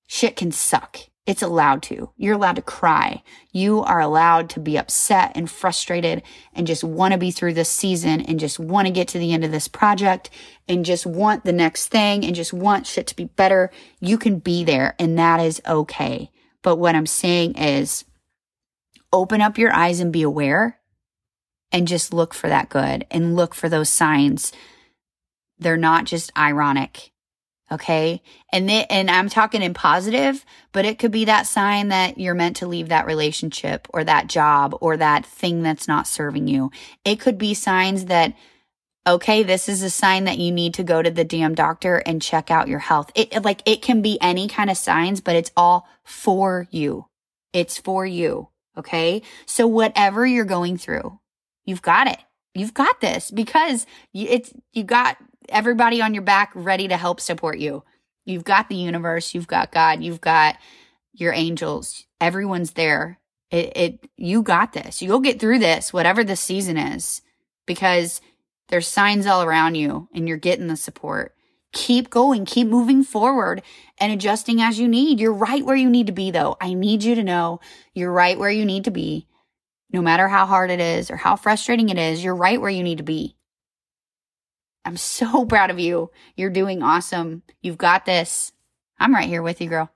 Shit 0.08 0.36
can 0.36 0.52
suck. 0.52 0.98
It's 1.28 1.44
allowed 1.44 1.84
to. 1.84 2.10
You're 2.18 2.36
allowed 2.36 2.56
to 2.56 2.62
cry. 2.62 3.22
You 3.52 3.82
are 3.82 4.00
allowed 4.00 4.50
to 4.52 4.60
be 4.60 4.78
upset 4.78 5.34
and 5.36 5.52
frustrated 5.52 6.24
and 6.54 6.66
just 6.66 6.84
want 6.84 7.12
to 7.12 7.18
be 7.20 7.32
through 7.32 7.54
this 7.54 7.70
season 7.70 8.22
and 8.22 8.40
just 8.40 8.58
want 8.60 8.88
to 8.88 8.94
get 8.94 9.10
to 9.10 9.20
the 9.20 9.34
end 9.34 9.44
of 9.44 9.52
this 9.52 9.68
project 9.68 10.30
and 10.68 10.86
just 10.86 11.06
want 11.06 11.44
the 11.44 11.54
next 11.54 11.88
thing 11.88 12.26
and 12.26 12.34
just 12.34 12.54
want 12.54 12.88
shit 12.88 13.08
to 13.08 13.16
be 13.16 13.26
better. 13.26 13.70
You 14.00 14.18
can 14.18 14.40
be 14.40 14.63
there 14.63 14.96
and 14.98 15.20
that 15.20 15.40
is 15.40 15.62
okay. 15.68 16.32
But 16.63 16.78
what 16.78 16.96
I'm 16.96 17.06
saying 17.06 17.56
is 17.58 18.06
open 19.12 19.42
up 19.42 19.58
your 19.58 19.74
eyes 19.74 20.00
and 20.00 20.12
be 20.13 20.24
aware 20.24 20.80
and 21.72 21.88
just 21.88 22.13
look 22.13 22.34
for 22.34 22.48
that 22.48 22.70
good 22.70 23.06
and 23.12 23.36
look 23.36 23.54
for 23.54 23.68
those 23.70 23.90
signs 23.90 24.54
they're 25.60 25.78
not 25.78 26.06
just 26.06 26.32
ironic. 26.38 27.12
Okay. 27.70 28.22
And 28.54 28.70
th- 28.70 28.88
and 28.90 29.12
I'm 29.12 29.28
talking 29.28 29.62
in 29.62 29.74
positive, 29.74 30.46
but 30.72 30.86
it 30.86 31.00
could 31.00 31.12
be 31.12 31.26
that 31.26 31.48
sign 31.48 31.90
that 31.90 32.18
you're 32.18 32.34
meant 32.34 32.58
to 32.58 32.68
leave 32.68 32.90
that 32.90 33.06
relationship 33.06 33.88
or 33.94 34.06
that 34.06 34.28
job 34.28 34.74
or 34.80 34.96
that 34.96 35.26
thing 35.26 35.64
that's 35.64 35.88
not 35.88 36.08
serving 36.08 36.48
you. 36.48 36.72
It 37.04 37.20
could 37.20 37.38
be 37.38 37.54
signs 37.54 38.06
that, 38.06 38.34
okay, 39.06 39.44
this 39.44 39.68
is 39.68 39.82
a 39.84 39.90
sign 39.90 40.24
that 40.24 40.38
you 40.38 40.50
need 40.50 40.76
to 40.76 40.84
go 40.84 41.02
to 41.02 41.12
the 41.12 41.26
damn 41.26 41.56
doctor 41.56 41.98
and 41.98 42.22
check 42.22 42.50
out 42.50 42.70
your 42.70 42.80
health. 42.80 43.12
It 43.16 43.44
like, 43.44 43.64
it 43.66 43.82
can 43.82 44.02
be 44.02 44.18
any 44.22 44.48
kind 44.48 44.70
of 44.70 44.78
signs, 44.78 45.20
but 45.20 45.36
it's 45.36 45.52
all 45.58 45.90
for 46.06 46.70
you. 46.72 47.08
It's 47.52 47.78
for 47.78 48.06
you. 48.06 48.48
Okay. 48.78 49.24
So 49.46 49.68
whatever 49.68 50.26
you're 50.26 50.46
going 50.46 50.78
through, 50.78 51.20
you've 51.66 51.82
got 51.82 52.08
it. 52.08 52.20
You've 52.54 52.74
got 52.74 53.02
this 53.02 53.30
because 53.30 53.86
it's, 54.14 54.54
you 54.72 54.86
got 54.86 55.18
everybody 55.50 56.02
on 56.02 56.14
your 56.14 56.24
back 56.24 56.52
ready 56.56 56.88
to 56.88 56.98
help 56.98 57.20
support 57.20 57.60
you. 57.60 57.84
You've 58.26 58.44
got 58.44 58.68
the 58.70 58.76
universe, 58.76 59.34
you've 59.34 59.48
got 59.48 59.72
God, 59.72 60.04
you've 60.04 60.22
got 60.22 60.58
your 61.14 61.34
angels. 61.34 62.06
Everyone's 62.20 62.72
there. 62.72 63.20
It, 63.50 63.78
it 63.78 64.10
you 64.18 64.44
got 64.44 64.74
this. 64.74 65.02
You'll 65.02 65.20
get 65.20 65.40
through 65.40 65.60
this, 65.60 65.94
whatever 65.94 66.24
the 66.24 66.36
season 66.36 66.78
is, 66.78 67.22
because 67.66 68.22
there's 68.70 68.88
signs 68.88 69.26
all 69.26 69.44
around 69.44 69.76
you 69.76 70.10
and 70.14 70.28
you're 70.28 70.38
getting 70.38 70.68
the 70.68 70.76
support. 70.76 71.34
Keep 71.74 72.10
going, 72.10 72.46
keep 72.46 72.68
moving 72.68 73.04
forward 73.04 73.62
and 73.98 74.12
adjusting 74.12 74.62
as 74.62 74.80
you 74.80 74.88
need. 74.88 75.20
You're 75.20 75.34
right 75.34 75.66
where 75.66 75.76
you 75.76 75.90
need 75.90 76.08
to 76.08 76.14
be 76.14 76.32
though. 76.32 76.58
I 76.60 76.74
need 76.74 77.04
you 77.04 77.16
to 77.16 77.24
know 77.24 77.60
you're 77.94 78.12
right 78.12 78.38
where 78.38 78.50
you 78.50 78.66
need 78.66 78.86
to 78.86 78.92
be. 78.92 79.28
No 79.92 80.02
matter 80.02 80.28
how 80.28 80.46
hard 80.46 80.70
it 80.70 80.82
is 80.82 81.10
or 81.10 81.16
how 81.16 81.38
frustrating 81.38 81.88
it 81.90 81.98
is, 81.98 82.22
you're 82.22 82.36
right 82.36 82.60
where 82.60 82.70
you 82.70 82.84
need 82.84 82.98
to 82.98 83.04
be. 83.06 83.37
I'm 84.88 84.97
so 84.97 85.45
proud 85.54 85.69
of 85.69 85.80
you. 85.80 86.10
You're 86.36 86.50
doing 86.50 86.82
awesome. 86.82 87.43
You've 87.62 87.78
got 87.78 88.06
this. 88.06 88.54
I'm 89.00 89.13
right 89.13 89.28
here 89.28 89.43
with 89.43 89.62
you, 89.62 89.69
girl. 89.69 89.91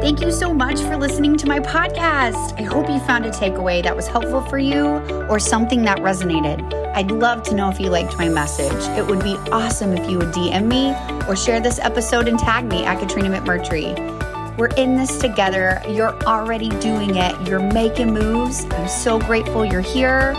Thank 0.00 0.22
you 0.22 0.32
so 0.32 0.54
much 0.54 0.80
for 0.80 0.96
listening 0.96 1.36
to 1.38 1.46
my 1.46 1.60
podcast. 1.60 2.58
I 2.58 2.62
hope 2.62 2.88
you 2.88 2.98
found 3.00 3.26
a 3.26 3.30
takeaway 3.30 3.82
that 3.82 3.94
was 3.94 4.06
helpful 4.06 4.40
for 4.42 4.58
you 4.58 4.86
or 5.28 5.38
something 5.38 5.82
that 5.82 5.98
resonated. 5.98 6.72
I'd 6.94 7.10
love 7.10 7.42
to 7.44 7.54
know 7.54 7.68
if 7.68 7.78
you 7.78 7.90
liked 7.90 8.16
my 8.16 8.28
message. 8.28 8.72
It 8.96 9.06
would 9.06 9.22
be 9.22 9.34
awesome 9.52 9.92
if 9.92 10.08
you 10.08 10.18
would 10.18 10.28
DM 10.28 10.66
me 10.66 10.94
or 11.28 11.36
share 11.36 11.60
this 11.60 11.78
episode 11.80 12.28
and 12.28 12.38
tag 12.38 12.64
me 12.64 12.84
at 12.84 12.98
Katrina 13.00 13.28
McMurtry. 13.28 14.17
We're 14.58 14.66
in 14.76 14.96
this 14.96 15.18
together. 15.18 15.80
You're 15.88 16.20
already 16.24 16.68
doing 16.80 17.14
it. 17.14 17.48
You're 17.48 17.60
making 17.60 18.12
moves. 18.12 18.64
I'm 18.72 18.88
so 18.88 19.20
grateful 19.20 19.64
you're 19.64 19.80
here. 19.80 20.34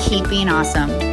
Keep 0.00 0.28
being 0.28 0.48
awesome. 0.48 1.11